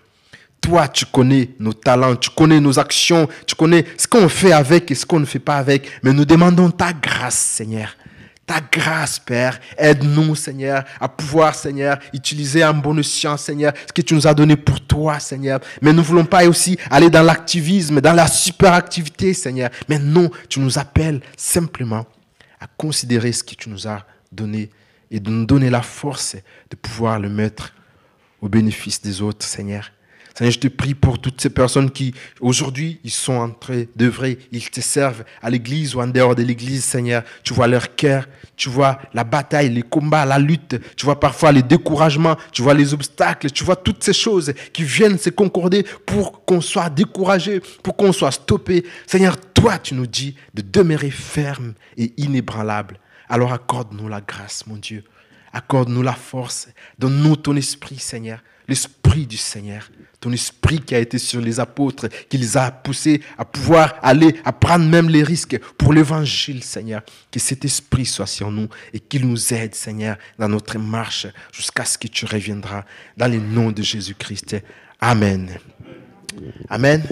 [0.60, 4.90] Toi, tu connais nos talents, tu connais nos actions, tu connais ce qu'on fait avec
[4.90, 5.90] et ce qu'on ne fait pas avec.
[6.02, 7.94] Mais nous demandons ta grâce, Seigneur.
[8.46, 14.02] Ta grâce, Père, aide-nous, Seigneur, à pouvoir, Seigneur, utiliser en bonne science, Seigneur, ce que
[14.02, 15.60] tu nous as donné pour toi, Seigneur.
[15.80, 19.70] Mais nous ne voulons pas aussi aller dans l'activisme, dans la superactivité, Seigneur.
[19.88, 22.06] Mais non, tu nous appelles simplement
[22.60, 24.70] à considérer ce que tu nous as donné
[25.10, 26.36] et de nous donner la force
[26.70, 27.72] de pouvoir le mettre
[28.44, 29.90] au bénéfice des autres, Seigneur.
[30.34, 34.38] Seigneur, je te prie pour toutes ces personnes qui, aujourd'hui, ils sont en train d'œuvrer,
[34.52, 37.22] ils te servent à l'église ou en dehors de l'église, Seigneur.
[37.42, 38.26] Tu vois leur cœur,
[38.56, 42.74] tu vois la bataille, les combats, la lutte, tu vois parfois les découragements, tu vois
[42.74, 47.62] les obstacles, tu vois toutes ces choses qui viennent se concorder pour qu'on soit découragé,
[47.82, 48.84] pour qu'on soit stoppé.
[49.06, 52.98] Seigneur, toi, tu nous dis de demeurer ferme et inébranlable.
[53.28, 55.04] Alors accorde-nous la grâce, mon Dieu.
[55.54, 56.68] Accorde-nous la force.
[56.98, 58.40] Donne-nous ton esprit, Seigneur.
[58.66, 59.88] L'esprit du Seigneur.
[60.18, 64.34] Ton esprit qui a été sur les apôtres, qui les a poussés à pouvoir aller,
[64.44, 67.02] à prendre même les risques pour l'évangile, Seigneur.
[67.30, 71.84] Que cet esprit soit sur nous et qu'il nous aide, Seigneur, dans notre marche jusqu'à
[71.84, 72.84] ce que tu reviendras.
[73.16, 74.56] Dans le nom de Jésus-Christ.
[75.00, 75.56] Amen.
[76.68, 77.06] Amen.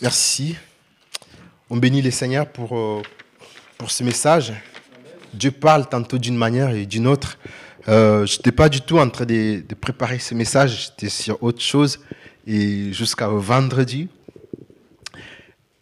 [0.00, 0.54] Merci.
[1.68, 3.02] On bénit le Seigneur pour, euh,
[3.76, 4.52] pour ce message.
[5.34, 7.38] Dieu parle tantôt d'une manière et d'une autre.
[7.88, 11.60] Euh, je n'étais pas du tout en train de, préparer ce message, j'étais sur autre
[11.60, 12.00] chose.
[12.46, 14.08] Et jusqu'à vendredi,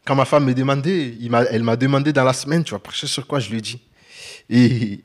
[0.05, 1.15] quand ma femme me demandait,
[1.51, 3.39] elle m'a demandé dans la semaine, tu vas prêcher sur quoi?
[3.39, 3.81] Je lui ai dit.
[4.51, 5.05] Et,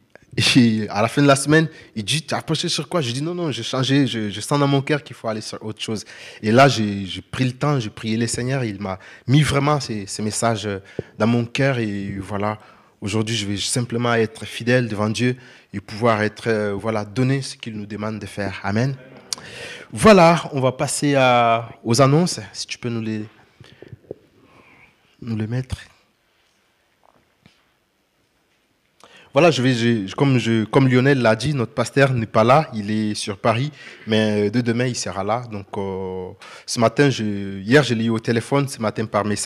[0.90, 3.02] à la fin de la semaine, il dit, tu as prêché sur quoi?
[3.02, 5.64] Je dis, non, non, j'ai changé, je, sens dans mon cœur qu'il faut aller sur
[5.64, 6.06] autre chose.
[6.44, 10.06] Et là, j'ai pris le temps, j'ai prié le Seigneur, il m'a mis vraiment ces,
[10.06, 10.70] ces messages
[11.18, 11.80] dans mon cœur.
[11.80, 12.60] Et voilà,
[13.00, 15.36] Aujourd'hui, je vais simplement être fidèle devant Dieu
[15.72, 18.60] et pouvoir être, euh, voilà, donner ce qu'il nous demande de faire.
[18.64, 18.96] Amen.
[19.92, 21.16] Voilà, on va passer
[21.84, 22.40] aux annonces.
[22.54, 23.24] Si tu peux nous les,
[25.22, 25.78] nous les mettre.
[29.32, 33.38] Voilà, je vais, comme, Lionel l'a dit, notre pasteur n'est pas là, il est sur
[33.38, 33.72] Paris,
[34.08, 35.44] mais de demain, il sera là.
[35.52, 36.32] Donc, euh,
[36.66, 39.46] ce matin, hier, je l'ai eu au téléphone, ce matin par message.